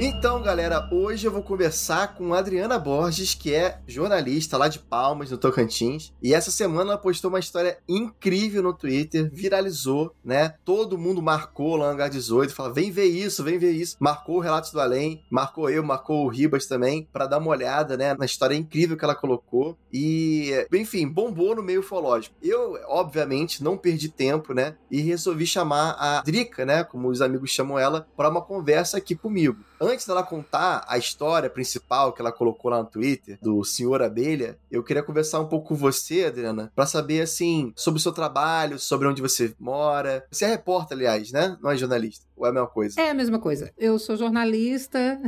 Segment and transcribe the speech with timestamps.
[0.00, 5.32] Então, galera, hoje eu vou conversar com Adriana Borges, que é jornalista lá de Palmas,
[5.32, 6.12] no Tocantins.
[6.22, 10.54] E essa semana ela postou uma história incrível no Twitter, viralizou, né?
[10.64, 13.96] Todo mundo marcou lá no Hangar 18, fala: vem ver isso, vem ver isso.
[13.98, 17.96] Marcou o Relatos do Além, marcou eu, marcou o Ribas também, para dar uma olhada,
[17.96, 19.76] né, na história incrível que ela colocou.
[19.92, 22.36] E, enfim, bombou no meio ufológico.
[22.40, 24.76] Eu, obviamente, não perdi tempo, né?
[24.88, 29.16] E resolvi chamar a Drica, né, como os amigos chamam ela, para uma conversa aqui
[29.16, 34.02] comigo antes dela contar a história principal que ela colocou lá no Twitter, do Senhor
[34.02, 38.12] Abelha, eu queria conversar um pouco com você, Adriana, para saber, assim, sobre o seu
[38.12, 40.24] trabalho, sobre onde você mora.
[40.30, 41.56] Você é repórter, aliás, né?
[41.62, 42.26] Não é jornalista.
[42.36, 43.00] Ou é a mesma coisa?
[43.00, 43.72] É a mesma coisa.
[43.76, 45.20] Eu sou jornalista.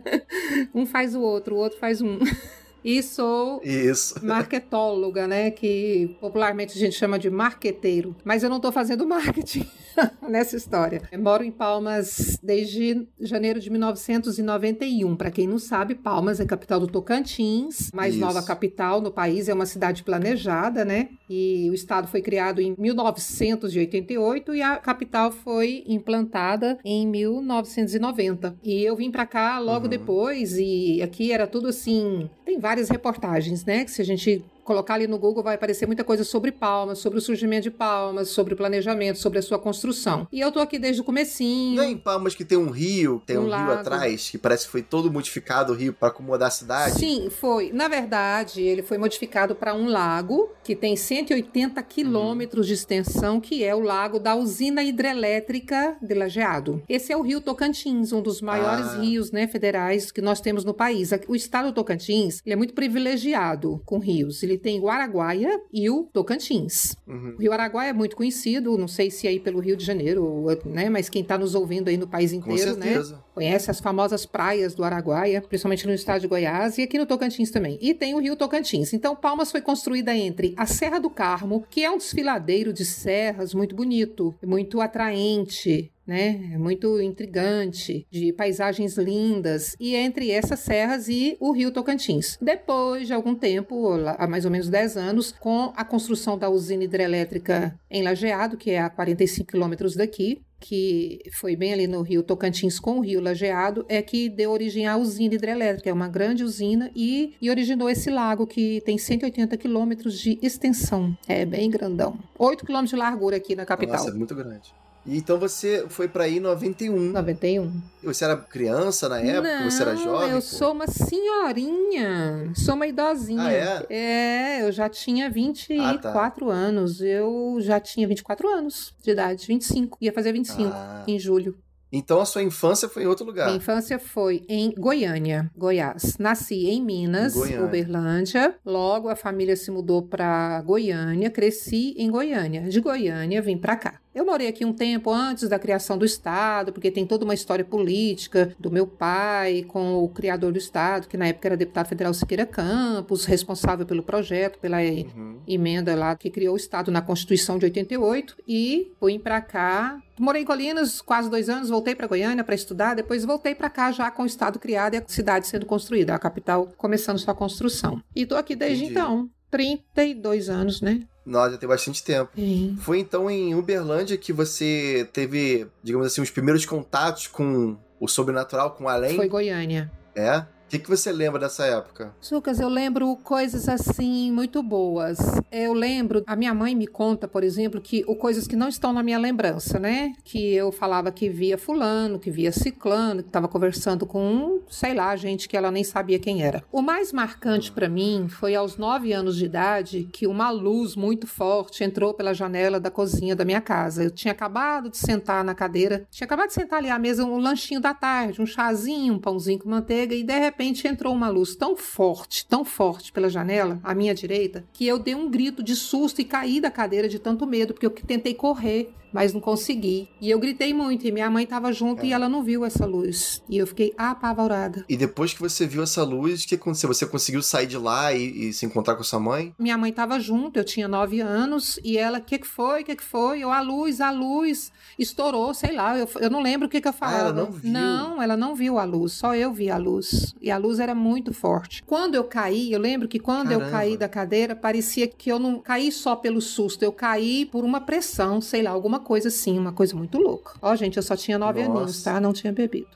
[0.74, 2.18] um faz o outro, o outro faz um.
[2.84, 4.14] E sou Isso.
[4.24, 5.50] marketóloga, né?
[5.50, 8.14] Que popularmente a gente chama de marqueteiro.
[8.24, 9.66] Mas eu não estou fazendo marketing
[10.28, 11.02] nessa história.
[11.12, 15.16] Eu moro em Palmas desde janeiro de 1991.
[15.16, 18.24] Para quem não sabe, Palmas é capital do Tocantins, mais Isso.
[18.24, 21.08] nova capital no país, é uma cidade planejada, né?
[21.28, 28.56] E o estado foi criado em 1988 e a capital foi implantada em 1990.
[28.62, 29.90] E eu vim para cá logo Uhum.
[29.90, 33.84] depois e aqui era tudo assim, tem várias reportagens, né?
[33.84, 37.18] Que se a gente colocar ali no Google vai aparecer muita coisa sobre Palmas, sobre
[37.18, 40.28] o surgimento de Palmas, sobre o planejamento, sobre a sua construção.
[40.30, 41.74] E eu tô aqui desde o comecinho.
[41.74, 44.66] Não é em Palmas que tem um rio, tem um, Um rio atrás, que parece
[44.66, 46.94] que foi todo modificado o rio para acomodar a cidade?
[47.00, 47.72] Sim, foi.
[47.72, 53.64] Na verdade, ele foi modificado para um lago que tem 180 quilômetros de extensão, que
[53.64, 56.80] é o lago da usina hidrelétrica de Lajeado.
[56.88, 59.00] Esse é o rio Tocantins, um dos maiores Ah.
[59.00, 61.10] rios né, federais que nós temos no país.
[61.26, 64.42] O estado do Tocantins ele é muito privilegiado com rios.
[64.44, 66.96] Ele tem o Araguaia e o Tocantins.
[67.06, 67.34] Uhum.
[67.36, 70.88] O Rio Araguaia é muito conhecido, não sei se aí pelo Rio de Janeiro, né?
[70.88, 73.02] Mas quem está nos ouvindo aí no país Com inteiro, né?
[73.34, 77.50] Conhece as famosas praias do Araguaia, principalmente no estado de Goiás e aqui no Tocantins
[77.50, 77.78] também.
[77.80, 78.92] E tem o Rio Tocantins.
[78.92, 83.54] Então, Palmas foi construída entre a Serra do Carmo, que é um desfiladeiro de serras
[83.54, 85.90] muito bonito, muito atraente.
[86.06, 86.56] Né?
[86.58, 92.36] Muito intrigante, de paisagens lindas, e é entre essas serras e o rio Tocantins.
[92.42, 96.82] Depois de algum tempo, há mais ou menos 10 anos, com a construção da usina
[96.82, 102.22] hidrelétrica em Lajeado, que é a 45 quilômetros daqui, que foi bem ali no rio
[102.22, 105.88] Tocantins com o rio Lajeado, é que deu origem à usina hidrelétrica.
[105.88, 111.16] É uma grande usina e, e originou esse lago que tem 180 quilômetros de extensão.
[111.26, 112.18] É bem grandão.
[112.38, 113.96] 8 quilômetros de largura aqui na capital.
[113.96, 114.72] Nossa, é muito grande.
[115.06, 117.12] Então você foi para aí em 91.
[117.12, 117.72] 91.
[118.02, 119.60] Você era criança na época?
[119.60, 120.28] Não, você era jovem?
[120.30, 120.40] eu pô?
[120.42, 122.52] sou uma senhorinha.
[122.54, 123.42] Sou uma idosinha.
[123.42, 123.86] Ah, é?
[123.88, 127.00] É, eu já tinha 24 anos.
[127.00, 129.98] Eu já tinha 24 anos de idade, 25.
[130.00, 131.04] Ia fazer 25 Ah.
[131.06, 131.56] em julho.
[131.92, 133.46] Então a sua infância foi em outro lugar.
[133.46, 136.16] Minha infância foi em Goiânia, Goiás.
[136.18, 137.64] Nasci em Minas, Goiânia.
[137.64, 138.54] Uberlândia.
[138.64, 141.30] Logo a família se mudou para Goiânia.
[141.30, 142.62] Cresci em Goiânia.
[142.68, 144.00] De Goiânia vim para cá.
[144.12, 147.64] Eu morei aqui um tempo antes da criação do Estado, porque tem toda uma história
[147.64, 152.12] política do meu pai com o criador do Estado, que na época era deputado federal
[152.12, 155.38] Siqueira Campos, responsável pelo projeto, pela Uhum.
[155.46, 160.00] emenda lá que criou o Estado na Constituição de 88 e fui para cá.
[160.18, 163.92] Morei em Colinas quase dois anos, voltei para Goiânia para estudar, depois voltei para cá
[163.92, 168.02] já com o Estado criado e a cidade sendo construída, a capital começando sua construção.
[168.14, 168.98] E tô aqui desde Entendi.
[168.98, 169.30] então.
[169.50, 171.02] 32 anos, né?
[171.24, 172.30] Nós já tem bastante tempo.
[172.34, 172.76] Sim.
[172.80, 178.72] Foi então em Uberlândia que você teve, digamos assim, os primeiros contatos com o sobrenatural,
[178.72, 179.16] com o além?
[179.16, 179.90] Foi Goiânia.
[180.14, 180.44] É?
[180.70, 182.14] O que, que você lembra dessa época?
[182.30, 185.18] Lucas, eu lembro coisas assim muito boas.
[185.50, 188.92] Eu lembro, a minha mãe me conta, por exemplo, que o coisas que não estão
[188.92, 190.12] na minha lembrança, né?
[190.22, 194.94] Que eu falava que via fulano, que via ciclano, que estava conversando com um, sei
[194.94, 196.62] lá, gente que ela nem sabia quem era.
[196.70, 201.26] O mais marcante para mim foi aos nove anos de idade que uma luz muito
[201.26, 204.04] forte entrou pela janela da cozinha da minha casa.
[204.04, 207.38] Eu tinha acabado de sentar na cadeira, tinha acabado de sentar ali à mesa um
[207.38, 211.54] lanchinho da tarde, um chazinho, um pãozinho com manteiga e de repente entrou uma luz
[211.54, 215.74] tão forte, tão forte pela janela, à minha direita, que eu dei um grito de
[215.74, 220.08] susto e caí da cadeira de tanto medo, porque eu tentei correr mas não consegui.
[220.20, 222.06] E eu gritei muito, e minha mãe tava junto é.
[222.06, 223.42] e ela não viu essa luz.
[223.48, 224.84] E eu fiquei apavorada.
[224.88, 226.88] E depois que você viu essa luz, o que aconteceu?
[226.88, 229.54] Você conseguiu sair de lá e, e se encontrar com sua mãe?
[229.58, 232.82] Minha mãe tava junto, eu tinha nove anos, e ela, o que, que foi?
[232.82, 233.40] O que, que foi?
[233.40, 236.88] Eu, a luz, a luz estourou, sei lá, eu, eu não lembro o que, que
[236.88, 237.16] eu falava.
[237.16, 237.72] Ah, ela não viu?
[237.72, 240.34] Não, ela não viu a luz, só eu vi a luz.
[240.40, 241.82] E a luz era muito forte.
[241.84, 243.66] Quando eu caí, eu lembro que quando Caramba.
[243.66, 247.64] eu caí da cadeira, parecia que eu não caí só pelo susto, eu caí por
[247.64, 250.52] uma pressão, sei lá, alguma coisa assim, uma coisa muito louca.
[250.62, 251.72] Ó, gente, eu só tinha nove Nossa.
[251.72, 252.20] aninhos, tá?
[252.20, 252.88] Não tinha bebido.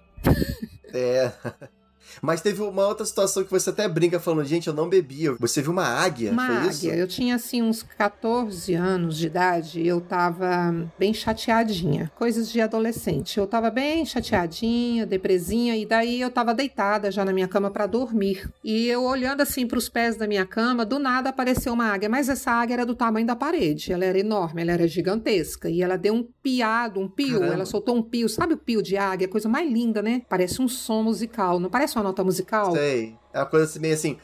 [0.93, 1.33] É.
[2.23, 5.35] Mas teve uma outra situação que você até brinca falando, gente, eu não bebia.
[5.39, 6.31] Você viu uma águia?
[6.33, 6.71] Uma foi águia.
[6.71, 6.87] Isso?
[6.87, 12.11] Eu tinha assim uns 14 anos de idade e eu tava bem chateadinha.
[12.17, 13.39] Coisas de adolescente.
[13.39, 17.87] Eu tava bem chateadinha, depresinha, e daí eu tava deitada já na minha cama para
[17.87, 18.51] dormir.
[18.63, 22.09] E eu olhando assim para os pés da minha cama, do nada apareceu uma águia,
[22.09, 23.93] mas essa águia era do tamanho da parede.
[23.93, 25.69] Ela era enorme, ela era gigantesca.
[25.69, 27.39] E ela deu um piado, um pio.
[27.39, 27.55] Caramba.
[27.55, 28.29] Ela soltou um pio.
[28.29, 29.29] Sabe o pio de águia?
[29.29, 30.23] Coisa mais linda, né?
[30.29, 31.59] Parece um som musical.
[31.59, 32.73] Não parece uma nota musical?
[32.73, 33.17] Sei.
[33.33, 34.17] É uma coisa assim, meio assim.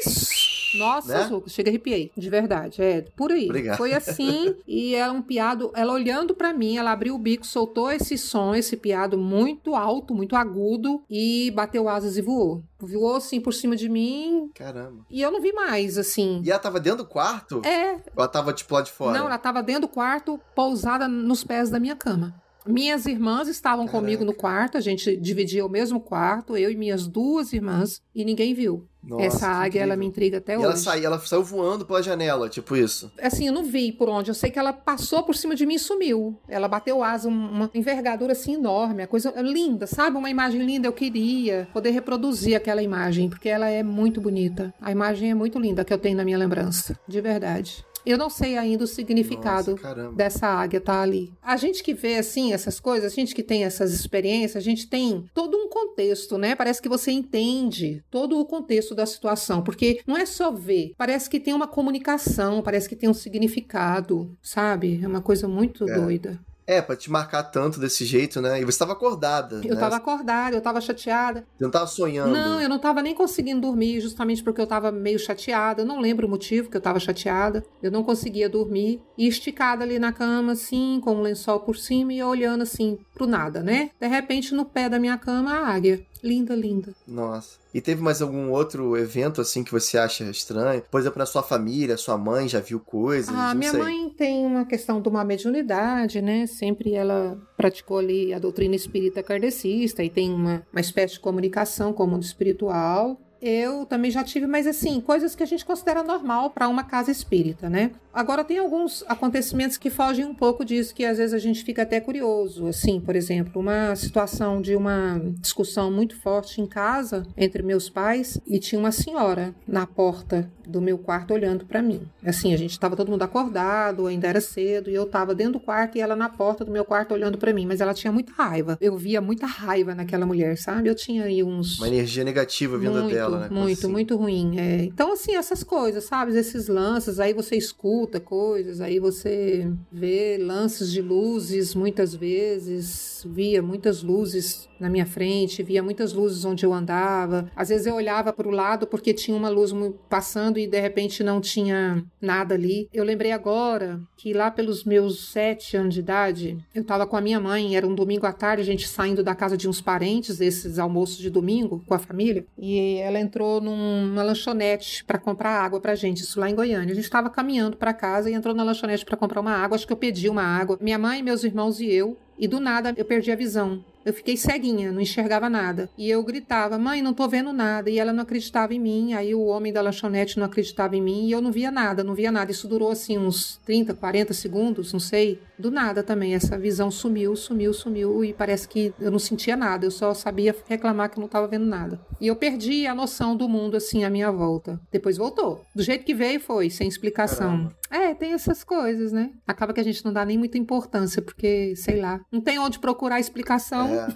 [0.00, 0.44] Isso!
[0.78, 1.42] Nossa, né?
[1.46, 2.82] chega arrepiei, de verdade.
[2.82, 3.46] É, por aí.
[3.46, 3.76] Obrigado.
[3.76, 7.90] Foi assim, e ela um piado, ela olhando para mim, ela abriu o bico, soltou
[7.90, 12.62] esse som, esse piado muito alto, muito agudo, e bateu asas e voou.
[12.78, 14.50] Voou assim por cima de mim.
[14.54, 15.04] Caramba.
[15.08, 16.42] E eu não vi mais, assim.
[16.44, 17.62] E ela tava dentro do quarto?
[17.64, 17.94] É.
[17.94, 19.16] Ou ela tava tipo lá de fora?
[19.16, 22.34] Não, ela tava dentro do quarto, pousada nos pés da minha cama.
[22.66, 23.98] Minhas irmãs estavam Caraca.
[23.98, 28.24] comigo no quarto, a gente dividia o mesmo quarto, eu e minhas duas irmãs, e
[28.24, 28.86] ninguém viu.
[29.06, 30.64] Nossa, Essa águia, ela me intriga até e hoje.
[30.64, 33.12] Ela, sai, ela saiu voando pela janela, tipo isso?
[33.20, 34.30] Assim, eu não vi por onde.
[34.30, 36.38] Eu sei que ela passou por cima de mim e sumiu.
[36.48, 40.16] Ela bateu asa, uma envergadura assim enorme, a coisa linda, sabe?
[40.16, 40.88] Uma imagem linda.
[40.88, 44.72] Eu queria poder reproduzir aquela imagem, porque ela é muito bonita.
[44.80, 47.84] A imagem é muito linda que eu tenho na minha lembrança, de verdade.
[48.04, 51.32] Eu não sei ainda o significado Nossa, dessa águia tá ali.
[51.42, 54.86] A gente que vê assim essas coisas, a gente que tem essas experiências, a gente
[54.88, 56.54] tem todo um contexto, né?
[56.54, 61.28] Parece que você entende todo o contexto da situação, porque não é só ver, parece
[61.28, 65.00] que tem uma comunicação, parece que tem um significado, sabe?
[65.02, 65.94] É uma coisa muito é.
[65.94, 66.40] doida.
[66.66, 68.60] É, pra te marcar tanto desse jeito, né?
[68.60, 69.60] E você tava acordada.
[69.64, 69.80] Eu né?
[69.80, 71.46] tava acordada, eu tava chateada.
[71.56, 72.32] Você não tava sonhando?
[72.32, 75.82] Não, eu não tava nem conseguindo dormir, justamente porque eu tava meio chateada.
[75.82, 77.64] Eu não lembro o motivo que eu tava chateada.
[77.82, 79.02] Eu não conseguia dormir.
[79.18, 83.26] E esticada ali na cama, assim, com um lençol por cima e olhando assim pro
[83.26, 83.90] nada, né?
[84.00, 86.04] De repente, no pé da minha cama, a águia.
[86.24, 86.94] Linda, linda.
[87.06, 87.58] Nossa.
[87.72, 90.82] E teve mais algum outro evento assim que você acha estranho?
[90.90, 93.34] Por exemplo, na sua família, sua mãe já viu coisas?
[93.34, 93.80] Ah, minha sei.
[93.80, 96.46] mãe tem uma questão de uma mediunidade, né?
[96.46, 101.92] Sempre ela praticou ali a doutrina espírita kardecista e tem uma, uma espécie de comunicação
[101.92, 106.02] com o mundo espiritual eu também já tive, mas assim, coisas que a gente considera
[106.02, 107.90] normal para uma casa espírita, né?
[108.14, 111.82] Agora tem alguns acontecimentos que fogem um pouco disso, que às vezes a gente fica
[111.82, 112.68] até curioso.
[112.68, 118.38] Assim, por exemplo, uma situação de uma discussão muito forte em casa entre meus pais
[118.46, 122.02] e tinha uma senhora na porta do meu quarto olhando para mim.
[122.24, 125.60] Assim, a gente estava todo mundo acordado, ainda era cedo, e eu estava dentro do
[125.60, 128.32] quarto e ela na porta do meu quarto olhando para mim, mas ela tinha muita
[128.32, 128.78] raiva.
[128.80, 130.88] Eu via muita raiva naquela mulher, sabe?
[130.88, 133.48] Eu tinha aí uns uma energia negativa vinda muito, dela, né?
[133.50, 133.88] Muito, assim.
[133.88, 134.58] muito ruim.
[134.58, 134.84] É.
[134.84, 136.36] Então, assim, essas coisas, sabe?
[136.36, 143.62] Esses lances, aí você escuta coisas, aí você vê lances de luzes muitas vezes, via
[143.62, 147.50] muitas luzes na minha frente, via muitas luzes onde eu andava.
[147.56, 149.72] Às vezes eu olhava para o lado porque tinha uma luz
[150.08, 152.88] passando e de repente não tinha nada ali.
[152.92, 157.20] Eu lembrei agora que lá pelos meus sete anos de idade, eu estava com a
[157.20, 160.40] minha mãe, era um domingo à tarde, a gente saindo da casa de uns parentes,
[160.40, 165.80] esses almoços de domingo com a família, e ela entrou numa lanchonete para comprar água
[165.80, 166.92] pra gente, isso lá em Goiânia.
[166.92, 169.76] A gente estava caminhando para casa e entrou na lanchonete para comprar uma água.
[169.76, 170.78] Acho que eu pedi uma água.
[170.80, 173.84] Minha mãe, meus irmãos e eu, e do nada eu perdi a visão.
[174.04, 175.88] Eu fiquei ceguinha, não enxergava nada.
[175.96, 177.90] E eu gritava: "Mãe, não tô vendo nada".
[177.90, 179.14] E ela não acreditava em mim.
[179.14, 182.14] Aí o homem da lanchonete não acreditava em mim e eu não via nada, não
[182.14, 182.50] via nada.
[182.50, 185.40] Isso durou assim uns 30, 40 segundos, não sei.
[185.58, 189.86] Do nada também essa visão sumiu, sumiu, sumiu e parece que eu não sentia nada.
[189.86, 192.00] Eu só sabia reclamar que não tava vendo nada.
[192.20, 194.80] E eu perdi a noção do mundo assim à minha volta.
[194.90, 195.62] Depois voltou.
[195.74, 197.48] Do jeito que veio foi, sem explicação.
[197.48, 197.76] Caramba.
[197.90, 199.30] É, tem essas coisas, né?
[199.46, 202.80] Acaba que a gente não dá nem muita importância porque, sei lá, não tem onde
[202.80, 203.93] procurar explicação.
[203.94, 204.06] É.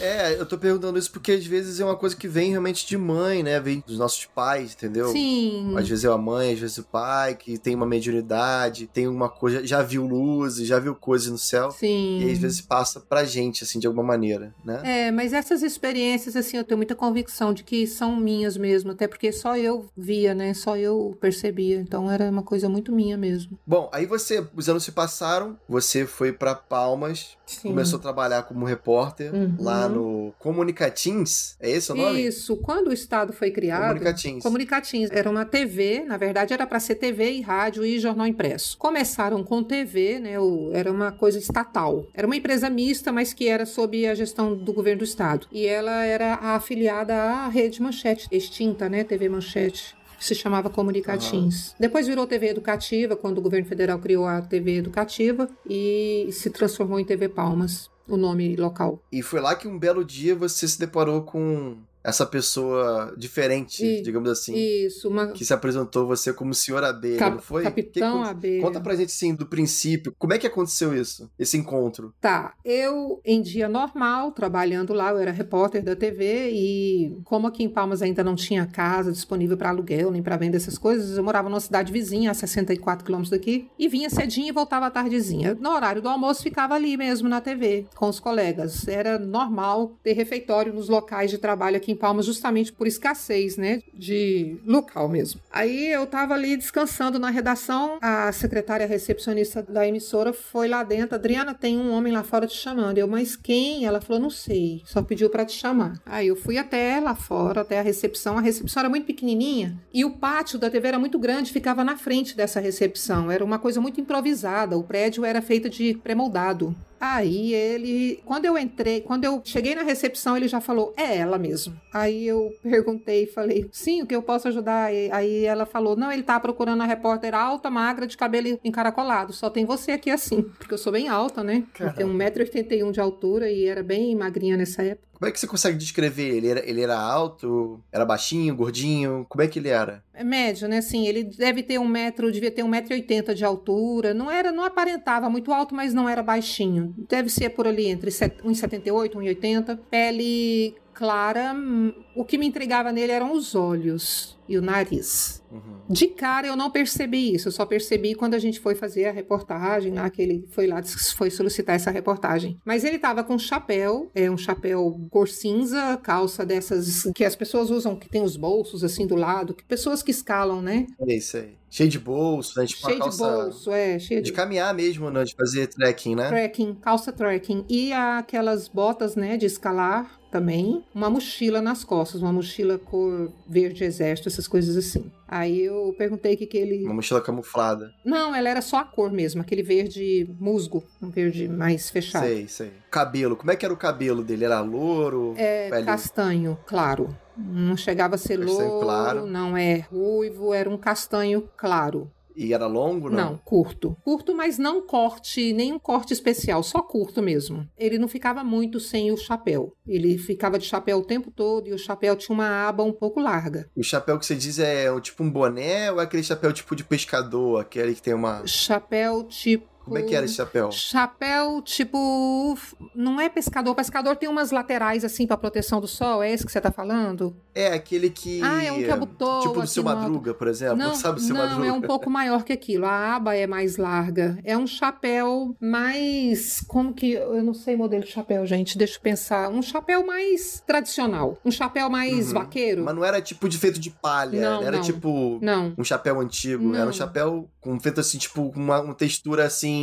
[0.00, 2.96] É, eu tô perguntando isso porque às vezes é uma coisa que vem realmente de
[2.98, 3.60] mãe, né?
[3.60, 5.08] Vem dos nossos pais, entendeu?
[5.08, 5.74] Sim.
[5.76, 9.06] Às vezes é a mãe, às vezes é o pai, que tem uma mediunidade, tem
[9.06, 11.70] uma coisa, já viu luzes, já viu coisas no céu.
[11.70, 12.18] Sim.
[12.20, 14.80] E às vezes passa pra gente, assim, de alguma maneira, né?
[14.84, 19.06] É, mas essas experiências, assim, eu tenho muita convicção de que são minhas mesmo, até
[19.06, 20.54] porque só eu via, né?
[20.54, 21.76] Só eu percebia.
[21.78, 23.58] Então era uma coisa muito minha mesmo.
[23.66, 27.68] Bom, aí você, os anos se passaram, você foi pra Palmas, Sim.
[27.68, 29.56] começou a trabalhar como repórter Uhum.
[29.58, 32.20] lá no Comunicatins, é esse o nome?
[32.26, 33.88] Isso, quando o Estado foi criado.
[33.88, 34.42] Comunicatins.
[34.42, 38.76] Comunicatins era uma TV, na verdade era para ser TV e rádio e jornal impresso.
[38.78, 40.34] Começaram com TV, né?
[40.72, 42.06] era uma coisa estatal.
[42.14, 45.46] Era uma empresa mista, mas que era sob a gestão do governo do estado.
[45.50, 49.04] E ela era afiliada à Rede Manchete, extinta, né?
[49.04, 49.94] TV Manchete.
[50.18, 51.74] Se chamava Comunicatins.
[51.78, 56.98] Depois virou TV Educativa, quando o governo federal criou a TV Educativa e se transformou
[56.98, 59.02] em TV Palmas, o nome local.
[59.10, 64.02] E foi lá que um belo dia você se deparou com essa pessoa diferente, E-
[64.02, 67.62] digamos assim, Isso, uma que se apresentou você como senhor abelha, cap- não foi?
[67.62, 68.62] capitão Que- abelha.
[68.62, 72.14] Conta pra gente, assim, do princípio, como é que aconteceu isso, esse encontro?
[72.20, 77.62] Tá, eu em dia normal, trabalhando lá, eu era repórter da TV e como aqui
[77.64, 81.24] em Palmas ainda não tinha casa disponível para aluguel nem para venda essas coisas, eu
[81.24, 85.54] morava numa cidade vizinha, a 64 quilômetros daqui, e vinha cedinho e voltava à tardezinha.
[85.58, 88.86] No horário do almoço ficava ali mesmo na TV com os colegas.
[88.86, 93.82] Era normal ter refeitório nos locais de trabalho aqui em Palmas justamente por escassez, né,
[93.92, 95.40] de local mesmo.
[95.52, 101.14] Aí eu tava ali descansando na redação, a secretária recepcionista da emissora foi lá dentro,
[101.14, 102.98] Adriana, tem um homem lá fora te chamando.
[102.98, 103.84] Eu, mas quem?
[103.86, 106.00] Ela falou, não sei, só pediu para te chamar.
[106.06, 108.38] Aí eu fui até lá fora, até a recepção.
[108.38, 111.96] A recepção era muito pequenininha e o pátio da TV era muito grande, ficava na
[111.96, 113.30] frente dessa recepção.
[113.30, 114.76] Era uma coisa muito improvisada.
[114.76, 116.74] O prédio era feito de pré-moldado.
[117.06, 121.36] Aí ele, quando eu entrei, quando eu cheguei na recepção, ele já falou, é ela
[121.38, 121.78] mesmo.
[121.92, 124.92] Aí eu perguntei, falei, sim, o que eu posso ajudar?
[124.92, 129.32] E- Aí ela falou, não, ele tá procurando a repórter alta, magra, de cabelo encaracolado.
[129.34, 130.42] Só tem você aqui assim.
[130.58, 131.64] Porque eu sou bem alta, né?
[131.78, 135.04] Eu tenho 1,81m de altura e era bem magrinha nessa época.
[135.24, 136.34] Como é que você consegue descrever?
[136.36, 139.24] Ele era, ele era alto, era baixinho, gordinho?
[139.26, 140.04] Como é que ele era?
[140.12, 140.76] É médio, né?
[140.78, 144.12] Assim, ele deve ter um metro, devia ter um metro e oitenta de altura.
[144.12, 146.94] Não era, não aparentava muito alto, mas não era baixinho.
[147.08, 149.78] Deve ser por ali entre set- 1,78, 1,80.
[149.90, 151.52] Pele clara.
[151.52, 155.42] hum, O que me intrigava nele eram os olhos e o nariz.
[155.50, 155.80] Uhum.
[155.88, 159.12] De cara eu não percebi isso, eu só percebi quando a gente foi fazer a
[159.12, 160.82] reportagem lá, que ele foi lá,
[161.16, 162.60] foi solicitar essa reportagem.
[162.64, 167.70] Mas ele tava com chapéu, é um chapéu cor cinza, calça dessas que as pessoas
[167.70, 170.86] usam, que tem os bolsos assim do lado, que pessoas que escalam, né?
[171.00, 171.56] É isso aí.
[171.70, 172.66] Cheio de bolso, né?
[172.66, 175.24] Tipo cheio de bolso, é, cheio De de caminhar mesmo, né?
[175.24, 176.28] De fazer trekking, né?
[176.28, 182.32] trekking, calça trekking e aquelas botas, né, de escalar também, uma mochila nas costas, uma
[182.32, 185.12] mochila cor verde exército, essas coisas assim.
[185.28, 187.92] Aí eu perguntei o que que ele Uma mochila camuflada.
[188.04, 192.24] Não, ela era só a cor mesmo, aquele verde musgo, um verde mais fechado.
[192.24, 192.72] Sei, sei.
[192.90, 194.44] Cabelo, como é que era o cabelo dele?
[194.44, 195.34] Era louro?
[195.36, 197.16] É pele- castanho, claro.
[197.36, 199.26] Não chegava a ser Castanho louro, claro.
[199.26, 202.10] não é ruivo, era um castanho claro.
[202.36, 203.16] E era longo, não?
[203.30, 203.96] Não, curto.
[204.04, 207.68] Curto, mas não corte, nenhum corte especial, só curto mesmo.
[207.78, 209.72] Ele não ficava muito sem o chapéu.
[209.86, 213.20] Ele ficava de chapéu o tempo todo e o chapéu tinha uma aba um pouco
[213.20, 213.68] larga.
[213.76, 216.74] O chapéu que você diz é um- tipo um boné ou é aquele chapéu tipo
[216.74, 217.60] de pescador?
[217.60, 218.46] Aquele que tem uma...
[218.46, 219.73] Chapéu tipo.
[219.84, 220.72] Como é que era esse chapéu?
[220.72, 222.56] Chapéu, tipo.
[222.94, 223.74] Não é pescador.
[223.74, 226.22] Pescador tem umas laterais assim pra proteção do sol.
[226.22, 227.36] É esse que você tá falando?
[227.54, 228.40] É aquele que...
[228.42, 229.88] Ah, é um que Tipo do seu no.
[229.90, 230.76] Madruga, por exemplo.
[230.76, 231.68] não, Sabe o seu não Madruga?
[231.68, 232.86] é um pouco maior que aquilo.
[232.86, 234.38] A aba é mais larga.
[234.42, 236.60] É um chapéu mais.
[236.66, 237.12] Como que.
[237.12, 238.76] Eu não sei modelo de chapéu, gente.
[238.78, 239.50] Deixa eu pensar.
[239.50, 241.38] Um chapéu mais tradicional.
[241.44, 242.34] Um chapéu mais Uhum.
[242.34, 242.84] vaqueiro.
[242.84, 244.40] Mas não era tipo de feito de palha.
[244.40, 244.82] Não, era não.
[244.84, 245.38] tipo...
[245.42, 245.74] Não.
[245.76, 246.74] Um chapéu antigo.
[246.74, 249.73] Era um chapéu com feito assim, tipo, com uma, uma textura assim,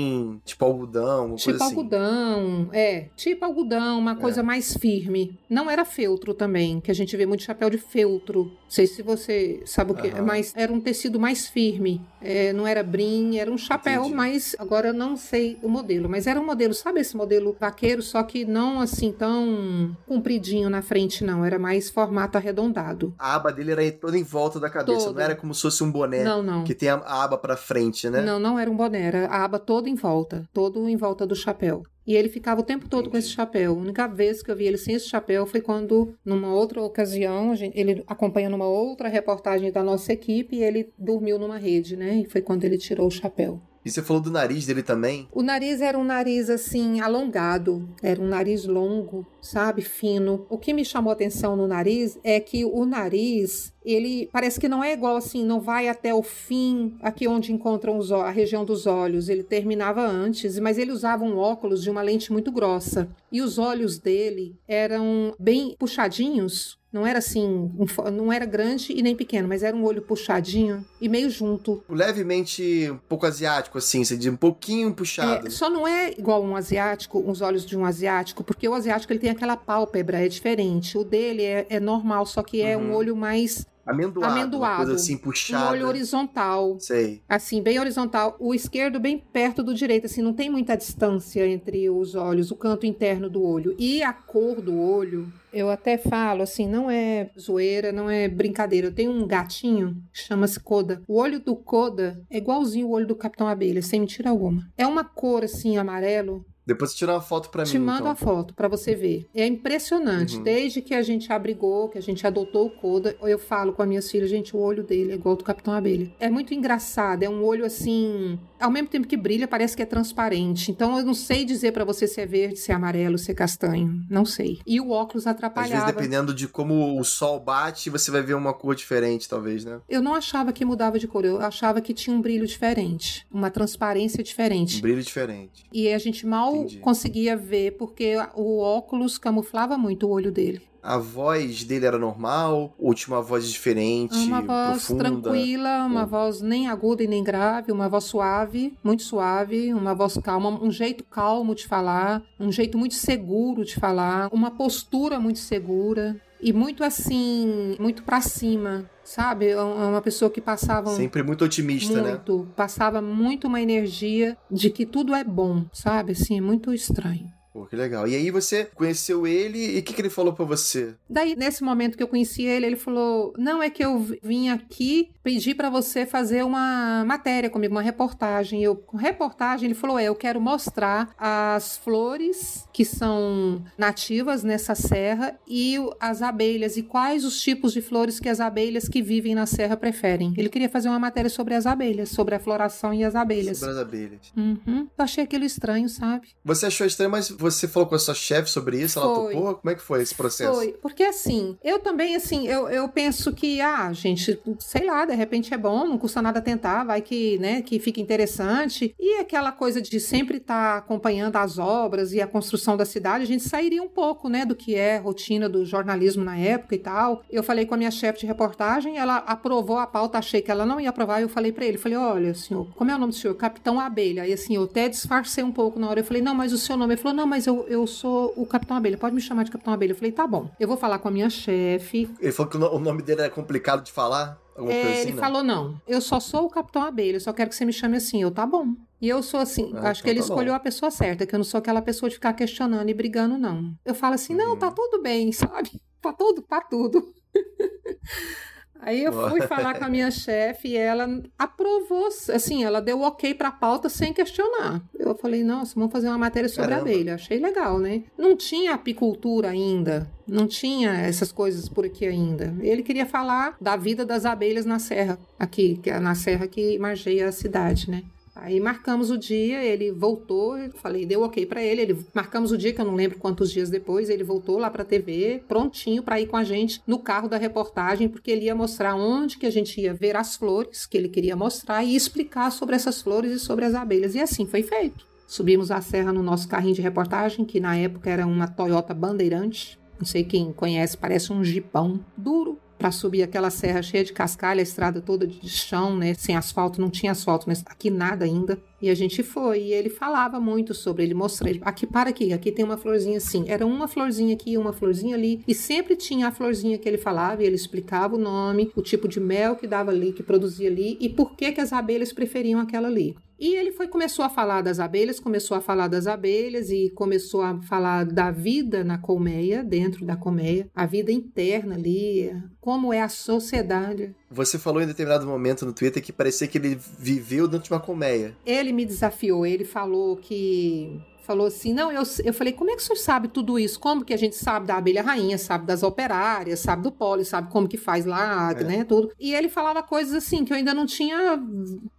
[0.46, 1.76] tipo algodão, uma Tipo coisa assim.
[1.76, 5.38] algodão, é, tipo algodão, uma coisa mais firme.
[5.50, 8.46] Não era feltro também, que a gente vê muito chapéu de feltro.
[8.46, 10.22] Não sei se você sabe o que, Aham.
[10.24, 12.02] mas era um tecido mais firme.
[12.22, 14.16] É, não era brim, era um chapéu, Entendi.
[14.16, 16.08] mas agora eu não sei o modelo.
[16.10, 20.82] Mas era um modelo, sabe esse modelo vaqueiro, só que não assim tão compridinho na
[20.82, 21.44] frente, não.
[21.44, 23.14] Era mais formato arredondado.
[23.18, 25.14] A aba dele era toda em volta da cabeça, Toda.
[25.14, 26.64] não era como se fosse um boné Não, não.
[26.64, 28.22] que tem a, a aba pra frente, né?
[28.22, 31.36] Não, não era um boné, era a aba toda em volta, todo em volta do
[31.36, 31.84] chapéu.
[32.06, 33.74] E ele ficava o tempo todo com esse chapéu.
[33.74, 37.56] A única vez que eu vi ele sem esse chapéu foi quando, numa outra ocasião,
[37.56, 42.16] gente- ele acompanhando uma outra reportagem da nossa equipe e ele dormiu numa rede, né?
[42.16, 43.62] E foi quando ele tirou o chapéu.
[43.84, 45.28] E você falou do nariz dele também?
[45.32, 50.46] O nariz era um nariz assim alongado, era um nariz longo, sabe, fino.
[50.50, 54.84] O que me chamou atenção no nariz é que o nariz ele parece que não
[54.84, 58.86] é igual assim, não vai até o fim, aqui onde encontram os, a região dos
[58.86, 59.28] olhos.
[59.28, 63.10] Ele terminava antes, mas ele usava um óculos de uma lente muito grossa.
[63.32, 67.72] E os olhos dele eram bem puxadinhos, não era assim,
[68.14, 71.84] não era grande e nem pequeno, mas era um olho puxadinho e meio junto.
[71.90, 75.48] Levemente um pouco asiático, assim, você diz um pouquinho puxado.
[75.48, 79.14] É, só não é igual um asiático, os olhos de um asiático, porque o asiático
[79.14, 80.98] ele tem aquela pálpebra, é diferente.
[80.98, 82.90] O dele é, é normal, só que é uhum.
[82.90, 84.78] um olho mais Amendoado, amendoado.
[84.78, 85.66] coisa assim puxada.
[85.66, 86.80] Um olho horizontal.
[86.80, 87.22] Sei.
[87.28, 88.36] Assim, bem horizontal.
[88.40, 92.56] O esquerdo bem perto do direito, assim, não tem muita distância entre os olhos, o
[92.56, 93.76] canto interno do olho.
[93.80, 98.88] E a cor do olho, eu até falo, assim, não é zoeira, não é brincadeira.
[98.88, 101.02] Eu tenho um gatinho, chama-se Coda.
[101.08, 104.68] O olho do Coda é igualzinho o olho do Capitão Abelha, sem mentira alguma.
[104.78, 107.70] É uma cor, assim, amarelo, depois você tira uma foto para mim.
[107.70, 108.12] Te mando então.
[108.12, 109.28] a foto para você ver.
[109.34, 110.38] É impressionante.
[110.38, 110.44] Uhum.
[110.44, 113.88] Desde que a gente abrigou, que a gente adotou o Coda, eu falo com as
[113.88, 116.12] minhas filhas, gente, o olho dele é igual ao do Capitão Abelha.
[116.20, 117.24] É muito engraçado.
[117.24, 120.72] É um olho assim, ao mesmo tempo que brilha, parece que é transparente.
[120.72, 123.34] Então eu não sei dizer para você se é verde, se é amarelo, se é
[123.34, 124.06] castanho.
[124.10, 124.60] Não sei.
[124.66, 125.76] E o óculos atrapalhava.
[125.76, 129.66] Às vezes, dependendo de como o sol bate, você vai ver uma cor diferente, talvez,
[129.66, 129.82] né?
[129.90, 131.26] Eu não achava que mudava de cor.
[131.26, 134.78] Eu achava que tinha um brilho diferente, uma transparência diferente.
[134.78, 135.66] Um brilho diferente.
[135.74, 136.78] E a gente mal Entendi.
[136.78, 140.62] conseguia ver porque o óculos camuflava muito o olho dele.
[140.84, 142.74] A voz dele era normal?
[142.80, 144.16] Ou tinha uma voz diferente?
[144.18, 145.30] Uma voz profunda?
[145.30, 150.18] tranquila, uma voz nem aguda e nem grave, uma voz suave, muito suave, uma voz
[150.18, 155.38] calma, um jeito calmo de falar, um jeito muito seguro de falar, uma postura muito
[155.38, 159.48] segura e muito assim, muito para cima, sabe?
[159.48, 162.12] É, é uma pessoa que passava sempre muito otimista, muito, né?
[162.12, 166.14] Muito, passava muito uma energia de que tudo é bom, sabe?
[166.14, 167.32] Assim, é muito estranho.
[167.54, 168.08] Pô, que legal.
[168.08, 170.96] E aí você conheceu ele e o que, que ele falou para você?
[171.10, 175.10] Daí, nesse momento que eu conheci ele, ele falou: Não, é que eu vim aqui
[175.22, 178.64] pedir para você fazer uma matéria comigo, uma reportagem.
[178.64, 185.38] Eu, reportagem, ele falou: É, eu quero mostrar as flores que são nativas nessa serra
[185.46, 189.46] e as abelhas e quais os tipos de flores que as abelhas que vivem na
[189.46, 190.34] serra preferem.
[190.38, 193.58] Ele queria fazer uma matéria sobre as abelhas, sobre a floração e as abelhas.
[193.58, 194.32] Sobre as abelhas.
[194.38, 194.88] Uhum.
[194.98, 196.30] Eu achei aquilo estranho, sabe?
[196.46, 199.00] Você achou estranho, mas você falou com a sua chefe sobre isso?
[199.00, 199.10] Foi.
[199.10, 199.56] Ela topou?
[199.56, 200.54] Como é que foi esse processo?
[200.54, 205.16] Foi, porque assim, eu também, assim, eu, eu penso que, ah, gente, sei lá, de
[205.16, 208.96] repente é bom, não custa nada tentar, vai que, né, que fica interessante.
[209.00, 213.24] E aquela coisa de sempre estar tá acompanhando as obras e a construção da cidade,
[213.24, 216.80] a gente sairia um pouco, né, do que é rotina do jornalismo na época e
[216.80, 217.24] tal.
[217.30, 220.66] Eu falei com a minha chefe de reportagem, ela aprovou a pauta, achei que ela
[220.66, 223.18] não ia aprovar, eu falei para ele, falei, olha, senhor, como é o nome do
[223.18, 223.36] senhor?
[223.36, 224.28] Capitão Abelha.
[224.28, 226.78] E assim, eu até disfarcei um pouco na hora, eu falei, não, mas o seu
[226.78, 226.94] nome?
[226.94, 229.74] Ele falou, não, mas eu, eu sou o Capitão Abelha, pode me chamar de Capitão
[229.74, 229.94] Abelha.
[229.94, 232.10] Eu falei, tá bom, eu vou falar com a minha chefe.
[232.20, 234.38] Ele falou que o nome dele era complicado de falar?
[234.58, 235.18] É, assim, ele não?
[235.18, 237.96] falou, não, eu só sou o Capitão Abelha, eu só quero que você me chame
[237.96, 238.22] assim.
[238.22, 238.76] Eu, tá bom.
[239.00, 240.58] E eu sou assim, ah, acho então que ele tá escolheu bom.
[240.58, 243.74] a pessoa certa, que eu não sou aquela pessoa de ficar questionando e brigando, não.
[243.86, 244.50] Eu falo assim, uhum.
[244.50, 245.72] não, tá tudo bem, sabe?
[246.02, 247.14] Tá tudo, tá tudo.
[248.82, 253.34] Aí eu fui falar com a minha chefe e ela aprovou, assim, ela deu ok
[253.36, 254.82] pra pauta sem questionar.
[254.98, 256.90] Eu falei, nossa, vamos fazer uma matéria sobre Caramba.
[256.90, 257.16] abelha.
[257.16, 258.04] Achei legal, né?
[258.18, 262.56] Não tinha apicultura ainda, não tinha essas coisas por aqui ainda.
[262.60, 266.80] Ele queria falar da vida das abelhas na serra, aqui, que é na serra que
[266.80, 268.04] margeia a cidade, né?
[268.36, 272.72] Aí marcamos o dia, ele voltou, falei, deu ok para ele, ele marcamos o dia
[272.72, 276.28] que eu não lembro quantos dias depois, ele voltou lá para TV, prontinho para ir
[276.28, 279.80] com a gente no carro da reportagem, porque ele ia mostrar onde que a gente
[279.82, 283.66] ia ver as flores que ele queria mostrar e explicar sobre essas flores e sobre
[283.66, 284.16] as abelhas.
[284.16, 285.06] E assim foi feito.
[285.28, 289.80] Subimos a serra no nosso carrinho de reportagem, que na época era uma Toyota Bandeirante.
[290.00, 294.60] Não sei quem conhece, parece um jipão duro, para subir aquela serra cheia de cascalho,
[294.60, 296.16] a estrada toda de chão, né?
[296.16, 298.60] Sem asfalto, não tinha asfalto, mas aqui nada ainda.
[298.82, 302.34] E a gente foi, e ele falava muito sobre, ele mostrava, ele, aqui para aqui,
[302.34, 303.46] aqui tem uma florzinha assim.
[303.48, 307.44] Era uma florzinha aqui, uma florzinha ali, e sempre tinha a florzinha que ele falava,
[307.44, 310.98] e ele explicava o nome, o tipo de mel que dava ali, que produzia ali,
[311.00, 313.16] e por que que as abelhas preferiam aquela ali.
[313.42, 317.42] E ele foi começou a falar das abelhas, começou a falar das abelhas e começou
[317.42, 323.02] a falar da vida na colmeia, dentro da colmeia, a vida interna ali, como é
[323.02, 324.16] a sociedade.
[324.30, 327.80] Você falou em determinado momento no Twitter que parecia que ele viveu dentro de uma
[327.80, 328.34] colmeia.
[328.46, 329.46] Ele ele me desafiou.
[329.46, 333.28] Ele falou que falou assim: Não, eu, eu falei, como é que o senhor sabe
[333.28, 333.80] tudo isso?
[333.80, 337.50] Como que a gente sabe da abelha rainha, sabe das operárias, sabe do poli, sabe
[337.52, 338.64] como que faz lá, é.
[338.64, 338.84] né?
[338.84, 339.12] Tudo.
[339.20, 341.42] E ele falava coisas assim que eu ainda não tinha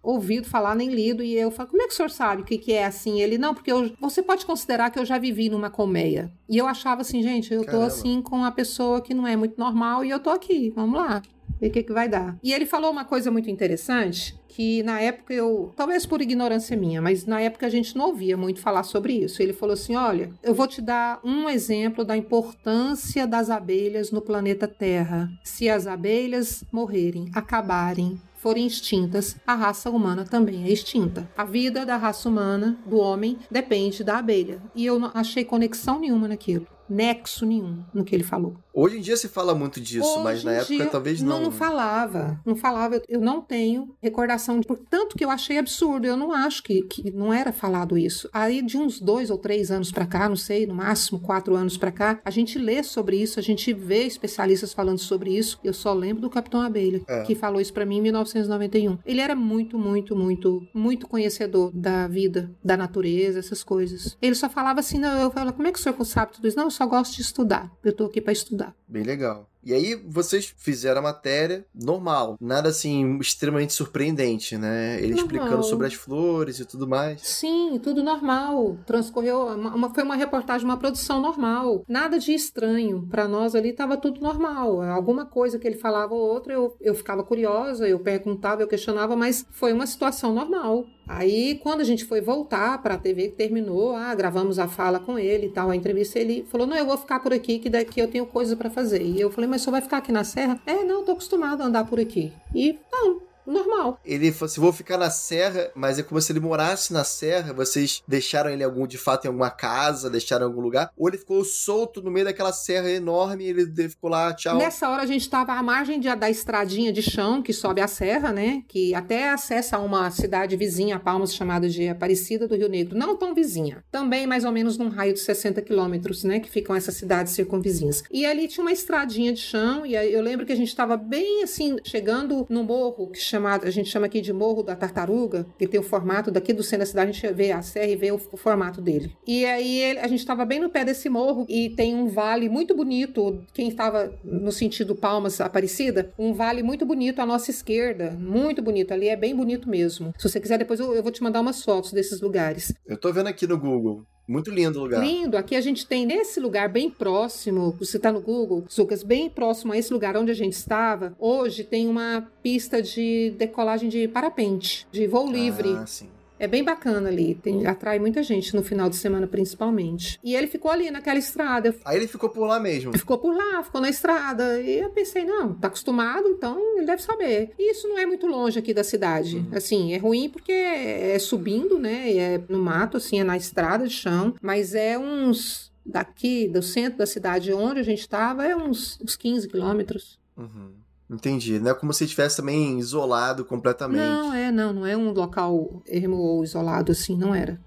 [0.01, 1.23] ouvido falar nem lido.
[1.23, 3.21] E eu falei, como é que o senhor sabe o que, que é assim?
[3.21, 6.31] Ele, não, porque eu, você pode considerar que eu já vivi numa colmeia.
[6.49, 7.85] E eu achava assim, gente, eu Caramba.
[7.85, 10.97] tô assim com uma pessoa que não é muito normal e eu tô aqui, vamos
[10.97, 11.21] lá
[11.59, 12.37] ver o que, que vai dar.
[12.43, 17.01] E ele falou uma coisa muito interessante, que na época eu, talvez por ignorância minha,
[17.01, 19.41] mas na época a gente não ouvia muito falar sobre isso.
[19.41, 24.21] Ele falou assim: olha, eu vou te dar um exemplo da importância das abelhas no
[24.21, 25.29] planeta Terra.
[25.43, 31.27] Se as abelhas morrerem, acabarem, forem extintas, a raça humana também é extinta.
[31.35, 34.61] A vida da raça humana, do homem, depende da abelha.
[34.75, 38.55] E eu não achei conexão nenhuma naquilo nexo nenhum no que ele falou.
[38.73, 41.37] Hoje em dia se fala muito disso, Hoje mas na época talvez não.
[41.37, 42.41] Não, não falava.
[42.45, 43.01] Não falava.
[43.07, 46.07] Eu não tenho recordação, de, portanto que eu achei absurdo.
[46.07, 48.27] Eu não acho que, que não era falado isso.
[48.33, 51.77] Aí de uns dois ou três anos para cá, não sei, no máximo quatro anos
[51.77, 55.59] para cá, a gente lê sobre isso, a gente vê especialistas falando sobre isso.
[55.63, 57.21] Eu só lembro do Capitão Abelha, é.
[57.21, 58.97] que falou isso para mim em 1991.
[59.05, 64.17] Ele era muito, muito, muito, muito conhecedor da vida, da natureza, essas coisas.
[64.19, 66.57] Ele só falava assim, não, eu falava, como é que o senhor sabe tudo isso?
[66.57, 67.71] Não, só gosto de estudar.
[67.83, 68.75] Eu tô aqui para estudar.
[68.93, 69.49] Bem legal.
[69.65, 74.97] E aí vocês fizeram a matéria normal, nada assim extremamente surpreendente, né?
[74.97, 75.25] Ele normal.
[75.25, 77.21] explicando sobre as flores e tudo mais.
[77.21, 78.77] Sim, tudo normal.
[78.85, 83.07] Transcorreu uma, foi uma reportagem, uma produção normal, nada de estranho.
[83.09, 84.81] Para nós ali tava tudo normal.
[84.81, 89.15] Alguma coisa que ele falava ou outra, eu, eu ficava curiosa, eu perguntava, eu questionava,
[89.15, 90.85] mas foi uma situação normal.
[91.07, 95.19] Aí, quando a gente foi voltar para a TV, terminou, ah, gravamos a fala com
[95.19, 97.99] ele e tal, a entrevista, ele falou: Não, eu vou ficar por aqui, que daqui
[97.99, 98.82] eu tenho coisa para fazer.
[98.91, 100.59] E eu falei: Mas só vai ficar aqui na serra?
[100.65, 102.33] É, não, tô acostumado a andar por aqui.
[102.53, 103.99] E não, normal.
[104.05, 107.53] Ele falou assim: vou ficar na serra, mas é como se ele morasse na serra.
[107.53, 110.91] Vocês deixaram ele algum de fato em alguma casa, deixaram em algum lugar?
[110.97, 114.57] Ou ele ficou solto no meio daquela serra enorme e ele ficou lá, tchau?
[114.57, 117.87] Nessa hora a gente estava à margem de, da estradinha de chão que sobe a
[117.87, 118.63] serra, né?
[118.67, 122.97] Que até acessa uma cidade vizinha, Palmas, chamada de Aparecida do Rio Negro.
[122.97, 123.83] Não tão vizinha.
[123.91, 126.39] Também mais ou menos num raio de 60 quilômetros, né?
[126.39, 128.03] Que ficam essas cidades circunvizinhas.
[128.11, 131.43] E ali tinha uma estradinha de chão, e eu lembro que a gente estava bem
[131.43, 135.67] assim, chegando no morro que chamado, a gente chama aqui de Morro da Tartaruga, que
[135.67, 138.11] tem o formato daqui do centro da cidade, a gente vê a serra e vê
[138.11, 139.15] o, o formato dele.
[139.25, 142.75] E aí a gente estava bem no pé desse morro e tem um vale muito
[142.75, 148.61] bonito, quem estava no sentido Palmas Aparecida, um vale muito bonito à nossa esquerda, muito
[148.61, 150.13] bonito, ali é bem bonito mesmo.
[150.17, 152.73] Se você quiser depois eu, eu vou te mandar umas fotos desses lugares.
[152.85, 154.05] Eu tô vendo aqui no Google.
[154.27, 155.03] Muito lindo o lugar.
[155.03, 155.35] Lindo.
[155.37, 159.73] Aqui a gente tem nesse lugar bem próximo, você está no Google, Zucas, bem próximo
[159.73, 164.87] a esse lugar onde a gente estava, hoje tem uma pista de decolagem de parapente,
[164.91, 165.69] de voo livre.
[165.75, 166.12] Ah, sim.
[166.43, 170.19] É bem bacana ali, tem, atrai muita gente no final de semana principalmente.
[170.21, 171.73] E ele ficou ali naquela estrada.
[171.85, 172.91] Aí ele ficou por lá mesmo?
[172.97, 174.59] Ficou por lá, ficou na estrada.
[174.59, 177.51] E eu pensei, não, tá acostumado, então ele deve saber.
[177.57, 179.37] E isso não é muito longe aqui da cidade.
[179.37, 179.51] Uhum.
[179.53, 182.13] Assim, é ruim porque é subindo, né?
[182.13, 184.35] É no mato, assim, é na estrada de chão.
[184.41, 189.15] Mas é uns daqui, do centro da cidade onde a gente estava, é uns, uns
[189.15, 190.19] 15 quilômetros.
[190.35, 190.82] Uhum.
[191.09, 191.59] Entendi.
[191.59, 194.01] Não é como se estivesse também isolado completamente.
[194.01, 194.73] Não, é, não.
[194.73, 197.59] Não é um local ermo ou isolado assim, não era.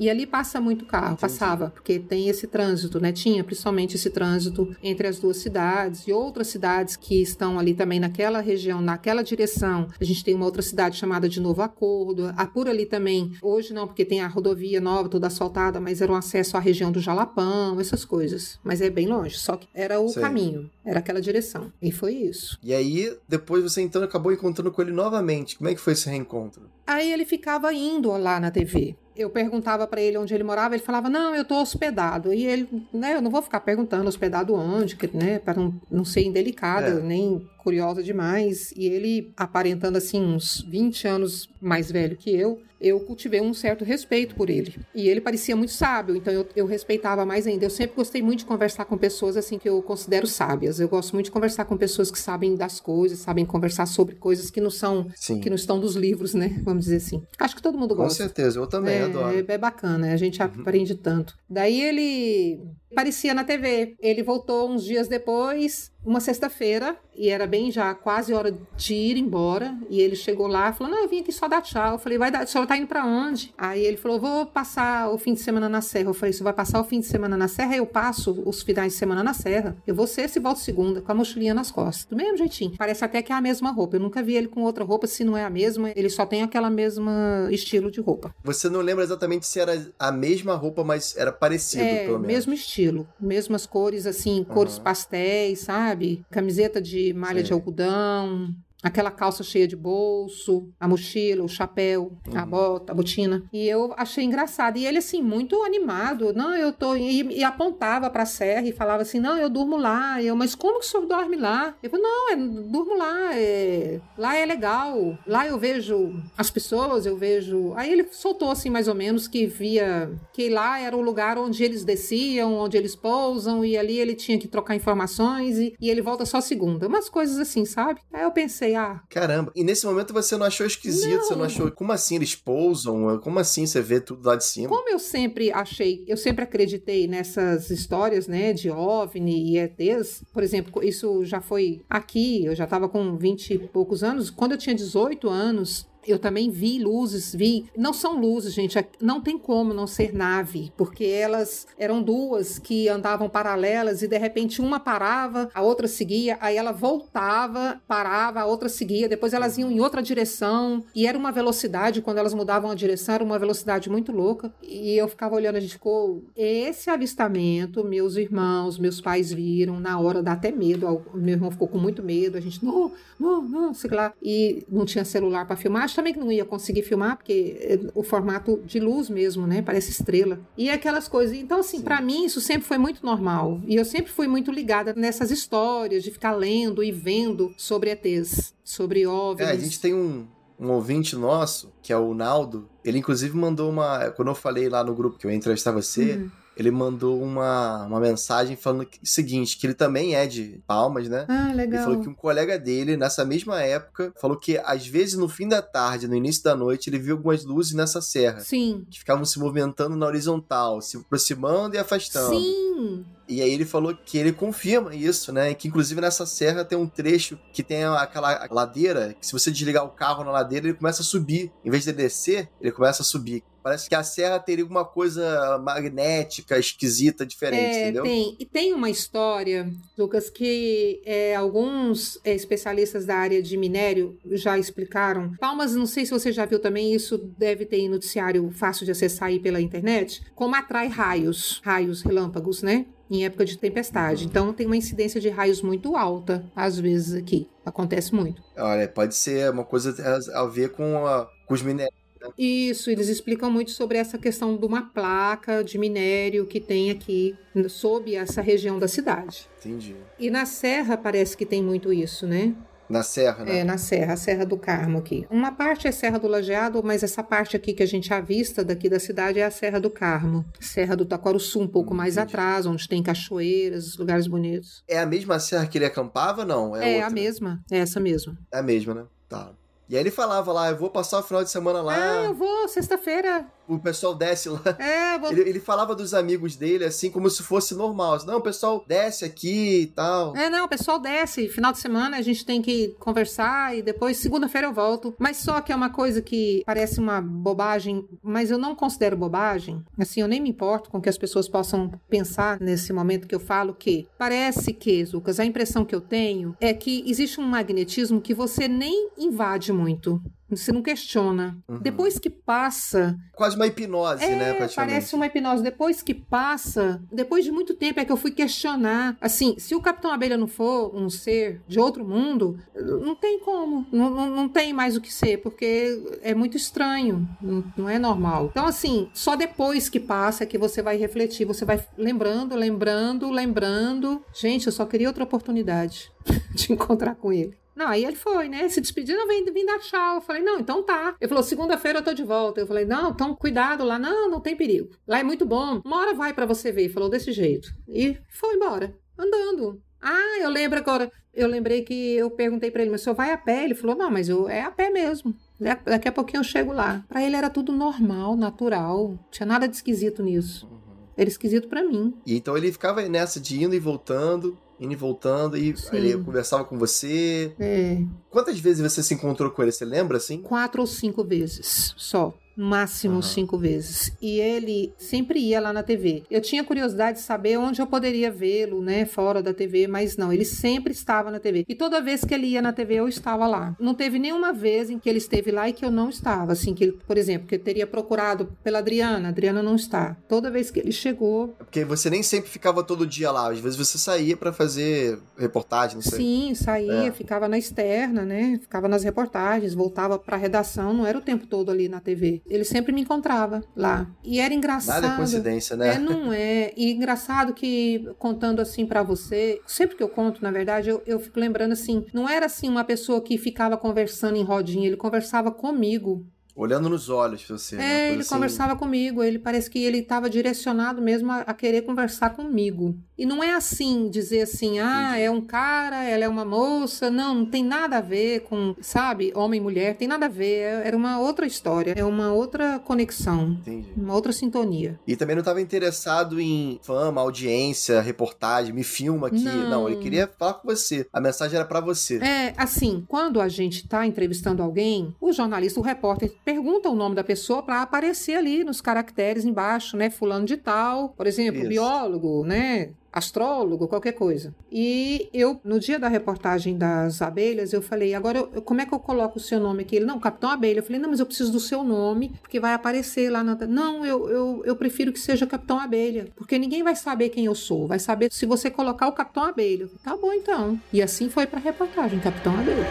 [0.00, 1.20] E ali passa muito carro, Entendi.
[1.20, 3.12] passava, porque tem esse trânsito, né?
[3.12, 8.00] Tinha principalmente esse trânsito entre as duas cidades e outras cidades que estão ali também
[8.00, 9.88] naquela região, naquela direção.
[10.00, 12.32] A gente tem uma outra cidade chamada de Novo Acordo.
[12.34, 16.10] A por ali também, hoje não, porque tem a rodovia nova, toda asfaltada, mas era
[16.10, 18.58] um acesso à região do Jalapão, essas coisas.
[18.64, 20.22] Mas é bem longe, só que era o Sei.
[20.22, 21.70] caminho, era aquela direção.
[21.82, 22.58] E foi isso.
[22.62, 25.58] E aí, depois você então acabou encontrando com ele novamente.
[25.58, 26.70] Como é que foi esse reencontro?
[26.86, 30.82] Aí ele ficava indo lá na TV eu perguntava para ele onde ele morava, ele
[30.82, 32.32] falava: "Não, eu tô hospedado".
[32.32, 36.22] E ele, né, eu não vou ficar perguntando hospedado onde, né, para não, não ser
[36.22, 37.00] indelicada, é.
[37.00, 38.72] nem curiosa demais.
[38.76, 43.84] E ele aparentando assim uns 20 anos mais velho que eu, eu cultivei um certo
[43.84, 44.74] respeito por ele.
[44.94, 47.66] E ele parecia muito sábio, então eu, eu respeitava mais ainda.
[47.66, 50.80] Eu sempre gostei muito de conversar com pessoas assim que eu considero sábias.
[50.80, 54.50] Eu gosto muito de conversar com pessoas que sabem das coisas, sabem conversar sobre coisas
[54.50, 55.40] que não são, Sim.
[55.40, 56.60] que não estão dos livros, né?
[56.64, 57.22] Vamos dizer assim.
[57.38, 58.22] Acho que todo mundo gosta.
[58.22, 59.44] Com certeza, eu também é, adoro.
[59.46, 60.46] É bacana, a gente uhum.
[60.46, 61.36] aprende tanto.
[61.48, 62.60] Daí ele
[62.94, 63.94] Parecia na TV.
[64.00, 69.16] Ele voltou uns dias depois, uma sexta-feira, e era bem já quase hora de ir
[69.16, 69.76] embora.
[69.88, 71.92] E ele chegou lá falou: Não, eu vim aqui só dar tchau.
[71.92, 73.52] Eu falei: Vai dar, o senhor tá indo pra onde?
[73.56, 76.08] Aí ele falou: Vou passar o fim de semana na Serra.
[76.08, 77.76] Eu falei: Você vai passar o fim de semana na Serra?
[77.76, 79.76] Eu passo os finais de semana na Serra.
[79.86, 82.06] Eu vou ser se volto segunda, com a mochilinha nas costas.
[82.06, 82.74] Do mesmo jeitinho.
[82.78, 83.96] Parece até que é a mesma roupa.
[83.96, 86.42] Eu nunca vi ele com outra roupa, se não é a mesma, ele só tem
[86.42, 88.34] aquela mesma estilo de roupa.
[88.42, 92.26] Você não lembra exatamente se era a mesma roupa, mas era parecido, é, pelo menos.
[92.26, 92.79] Mesmo estilo.
[93.20, 94.84] Mesmas cores, assim, cores uhum.
[94.84, 96.24] pastéis, sabe?
[96.30, 97.46] Camiseta de malha Sim.
[97.46, 102.38] de algodão, aquela calça cheia de bolso, a mochila, o chapéu, uhum.
[102.38, 103.42] a bota, a botina.
[103.52, 104.78] E eu achei engraçado.
[104.78, 106.32] E ele, assim, muito animado.
[106.32, 106.96] Não, eu tô.
[106.96, 110.22] E, e apontava pra serra e falava assim: não, eu durmo lá.
[110.22, 111.74] Eu, mas como que o senhor dorme lá?
[111.82, 113.30] Eu falei: não, eu durmo lá.
[113.34, 114.00] É...
[114.16, 115.18] Lá é legal.
[115.26, 117.72] Lá eu vejo as pessoas, eu vejo.
[117.76, 121.62] Aí ele soltou, assim, mais ou menos, que via que lá era o lugar onde
[121.62, 126.02] eles desciam, onde eles pousam, e ali ele tinha que trocar informações e, e ele
[126.02, 126.88] volta só segunda.
[126.88, 128.00] Umas coisas assim, sabe?
[128.12, 128.69] Aí eu pensei,
[129.08, 131.22] Caramba, e nesse momento você não achou esquisito, não.
[131.22, 131.70] você não achou.
[131.70, 133.18] Como assim eles pousam?
[133.18, 134.68] Como assim você vê tudo lá de cima?
[134.68, 140.22] Como eu sempre achei, eu sempre acreditei nessas histórias, né, de OVNI e ETs.
[140.32, 144.30] Por exemplo, isso já foi aqui, eu já tava com 20 e poucos anos.
[144.30, 147.66] Quando eu tinha 18 anos, eu também vi luzes, vi.
[147.76, 148.78] Não são luzes, gente.
[148.78, 154.08] É, não tem como não ser nave, porque elas eram duas que andavam paralelas e
[154.08, 159.32] de repente uma parava, a outra seguia, aí ela voltava, parava, a outra seguia, depois
[159.32, 163.24] elas iam em outra direção e era uma velocidade, quando elas mudavam a direção, era
[163.24, 164.52] uma velocidade muito louca.
[164.62, 166.24] E eu ficava olhando, a gente ficou.
[166.36, 171.04] Esse avistamento, meus irmãos, meus pais viram, na hora dá até medo.
[171.14, 174.12] Meu irmão ficou com muito medo, a gente, não, não, não, sei lá.
[174.22, 178.02] E não tinha celular para filmar também que não ia conseguir filmar, porque é o
[178.02, 179.60] formato de luz mesmo, né?
[179.60, 180.40] Parece estrela.
[180.56, 181.36] E aquelas coisas.
[181.36, 183.60] Então, assim, para mim isso sempre foi muito normal.
[183.66, 188.54] E eu sempre fui muito ligada nessas histórias de ficar lendo e vendo sobre ETs,
[188.64, 189.48] sobre OVNIs.
[189.48, 190.26] É, a gente tem um,
[190.58, 194.10] um ouvinte nosso, que é o Naldo, ele inclusive mandou uma.
[194.12, 198.00] Quando eu falei lá no grupo que eu entrevistar você, uhum ele mandou uma, uma
[198.00, 201.24] mensagem falando o seguinte, que ele também é de Palmas, né?
[201.28, 201.80] Ah, legal.
[201.80, 205.48] Ele falou que um colega dele, nessa mesma época, falou que às vezes no fim
[205.48, 208.40] da tarde, no início da noite, ele viu algumas luzes nessa serra.
[208.40, 208.84] Sim.
[208.90, 212.36] Que ficavam se movimentando na horizontal, se aproximando e afastando.
[212.36, 213.04] Sim.
[213.30, 215.54] E aí ele falou que ele confirma isso, né?
[215.54, 219.84] Que inclusive nessa serra tem um trecho que tem aquela ladeira, que se você desligar
[219.84, 221.52] o carro na ladeira, ele começa a subir.
[221.64, 223.44] Em vez de descer, ele começa a subir.
[223.62, 228.02] Parece que a serra teria alguma coisa magnética, esquisita, diferente, é, entendeu?
[228.02, 228.36] Tem.
[228.38, 234.58] E tem uma história, Lucas, que é, alguns é, especialistas da área de minério já
[234.58, 235.34] explicaram.
[235.38, 238.92] Palmas, não sei se você já viu também, isso deve ter em noticiário fácil de
[238.92, 242.86] acessar aí pela internet, como atrai raios, raios relâmpagos, né?
[243.10, 244.24] Em época de tempestade.
[244.24, 247.48] Então tem uma incidência de raios muito alta, às vezes aqui.
[247.64, 248.42] Acontece muito.
[248.56, 249.94] Olha, pode ser uma coisa
[250.34, 252.00] a ver com, a, com os minérios
[252.36, 257.34] isso, eles explicam muito sobre essa questão de uma placa de minério que tem aqui
[257.68, 259.48] sob essa região da cidade.
[259.58, 259.96] Entendi.
[260.18, 262.54] E na Serra parece que tem muito isso, né?
[262.90, 263.58] Na Serra, né?
[263.60, 265.26] É, na Serra, a Serra do Carmo aqui.
[265.30, 268.88] Uma parte é Serra do Lajeado, mas essa parte aqui que a gente avista daqui
[268.88, 270.44] da cidade é a Serra do Carmo.
[270.58, 274.82] Serra do Taquaruçu, um pouco mais atrás, onde tem cachoeiras, lugares bonitos.
[274.88, 276.76] É a mesma serra que ele acampava, não?
[276.76, 278.36] É, é a mesma, é essa mesma.
[278.52, 279.04] É a mesma, né?
[279.28, 279.52] Tá.
[279.88, 281.94] E aí ele falava lá, eu vou passar o final de semana lá.
[281.94, 284.60] Ah, eu vou, sexta-feira o pessoal desce lá.
[284.78, 285.30] É, vou...
[285.30, 288.18] ele, ele, falava dos amigos dele assim como se fosse normal.
[288.26, 290.36] Não, o pessoal desce aqui e tal.
[290.36, 291.48] É, não, o pessoal desce.
[291.48, 295.14] Final de semana a gente tem que conversar e depois segunda-feira eu volto.
[295.18, 299.82] Mas só que é uma coisa que parece uma bobagem, mas eu não considero bobagem.
[299.98, 303.40] Assim, eu nem me importo com que as pessoas possam pensar nesse momento que eu
[303.40, 308.20] falo que parece que, Lucas, a impressão que eu tenho é que existe um magnetismo
[308.20, 310.20] que você nem invade muito.
[310.50, 311.56] Você não questiona.
[311.68, 311.78] Uhum.
[311.78, 313.16] Depois que passa.
[313.34, 314.68] Quase uma hipnose, é, né?
[314.74, 315.62] Parece uma hipnose.
[315.62, 319.16] Depois que passa, depois de muito tempo é que eu fui questionar.
[319.20, 323.86] Assim, se o Capitão Abelha não for um ser de outro mundo, não tem como.
[323.92, 327.28] Não, não, não tem mais o que ser, porque é muito estranho.
[327.40, 328.48] Não, não é normal.
[328.50, 331.44] Então, assim, só depois que passa é que você vai refletir.
[331.44, 334.22] Você vai lembrando, lembrando, lembrando.
[334.34, 336.10] Gente, eu só queria outra oportunidade
[336.54, 337.58] de encontrar com ele.
[337.80, 338.68] Não, aí ele foi, né?
[338.68, 340.16] Se despediu, não, vem, vem dar tchau.
[340.16, 341.16] Eu falei, não, então tá.
[341.18, 342.60] Ele falou, segunda-feira eu tô de volta.
[342.60, 343.98] Eu falei, não, então cuidado lá.
[343.98, 344.90] Não, não tem perigo.
[345.08, 345.80] Lá é muito bom.
[345.82, 346.82] Uma hora vai para você ver.
[346.82, 347.74] Ele falou desse jeito.
[347.88, 349.80] E foi embora, andando.
[349.98, 351.10] Ah, eu lembro agora.
[351.32, 353.64] Eu lembrei que eu perguntei para ele, mas o senhor vai a pé?
[353.64, 355.34] Ele falou, não, mas eu, é a pé mesmo.
[355.58, 357.02] Daqui a pouquinho eu chego lá.
[357.08, 359.18] Para ele era tudo normal, natural.
[359.30, 360.68] Tinha nada de esquisito nisso.
[361.16, 362.12] Era esquisito para mim.
[362.26, 365.96] E então ele ficava nessa de indo e voltando, indo e voltando, e Sim.
[365.96, 367.52] ele conversava com você.
[367.60, 367.98] É,
[368.30, 369.70] Quantas vezes você se encontrou com ele?
[369.70, 370.40] Você lembra assim?
[370.40, 372.32] quatro ou cinco vezes só.
[372.56, 373.22] Máximo Aham.
[373.22, 374.12] cinco vezes.
[374.20, 376.24] E ele sempre ia lá na TV.
[376.30, 379.06] Eu tinha curiosidade de saber onde eu poderia vê-lo, né?
[379.06, 381.64] Fora da TV, mas não, ele sempre estava na TV.
[381.68, 383.74] E toda vez que ele ia na TV, eu estava lá.
[383.80, 386.52] Não teve nenhuma vez em que ele esteve lá e que eu não estava.
[386.52, 389.28] Assim, que ele, por exemplo, que eu teria procurado pela Adriana.
[389.28, 390.16] A Adriana não está.
[390.28, 393.50] Toda vez que ele chegou, É Porque você nem sempre ficava todo dia lá.
[393.50, 396.18] Às vezes você saía pra fazer reportagem, não sei.
[396.18, 397.12] Sim, saía, É.
[397.12, 398.58] ficava na externa, né?
[398.60, 402.39] Ficava nas reportagens, voltava pra redação, não era o tempo todo ali na TV.
[402.46, 404.10] Ele sempre me encontrava lá.
[404.24, 405.02] E era engraçado.
[405.02, 405.94] Nada é coincidência, né?
[405.94, 406.72] É, não é.
[406.76, 411.18] E engraçado que, contando assim pra você, sempre que eu conto, na verdade, eu, eu
[411.20, 415.50] fico lembrando assim, não era assim uma pessoa que ficava conversando em rodinha, ele conversava
[415.50, 416.26] comigo.
[416.54, 417.76] Olhando nos olhos você.
[417.76, 417.84] né?
[417.84, 418.34] É, coisa ele assim.
[418.34, 422.96] conversava comigo, ele parece que ele estava direcionado mesmo a, a querer conversar comigo.
[423.16, 425.22] E não é assim, dizer assim, ah, Entendi.
[425.24, 429.30] é um cara, ela é uma moça, não, não tem nada a ver com, sabe,
[429.34, 432.78] homem e mulher, tem nada a ver, é- era uma outra história, é uma outra
[432.78, 433.92] conexão, Entendi.
[433.96, 434.98] uma outra sintonia.
[435.06, 439.44] E também não estava interessado em fama, audiência, reportagem, me filma aqui.
[439.44, 439.70] Não.
[439.70, 441.06] Não, ele queria falar com você.
[441.12, 442.16] A mensagem era pra você.
[442.18, 447.14] É, assim, quando a gente está entrevistando alguém, o jornalista, o repórter, pergunta o nome
[447.14, 450.10] da pessoa para aparecer ali nos caracteres embaixo, né?
[450.10, 451.68] Fulano de tal, por exemplo, Isso.
[451.68, 452.90] biólogo, né?
[453.12, 454.54] Astrólogo, qualquer coisa.
[454.70, 458.94] E eu, no dia da reportagem das abelhas, eu falei, agora eu- como é que
[458.94, 459.96] eu coloco o seu nome aqui?
[459.96, 460.78] Ele, não, Capitão Abelha.
[460.78, 463.56] Eu falei, não, mas eu preciso do seu nome, porque vai aparecer lá na.
[463.66, 467.54] Não, eu, eu, eu prefiro que seja Capitão Abelha, porque ninguém vai saber quem eu
[467.54, 469.88] sou, vai saber se você colocar o Capitão Abelha.
[470.04, 470.80] Tá bom então.
[470.92, 472.86] E assim foi pra reportagem, Capitão Abelha.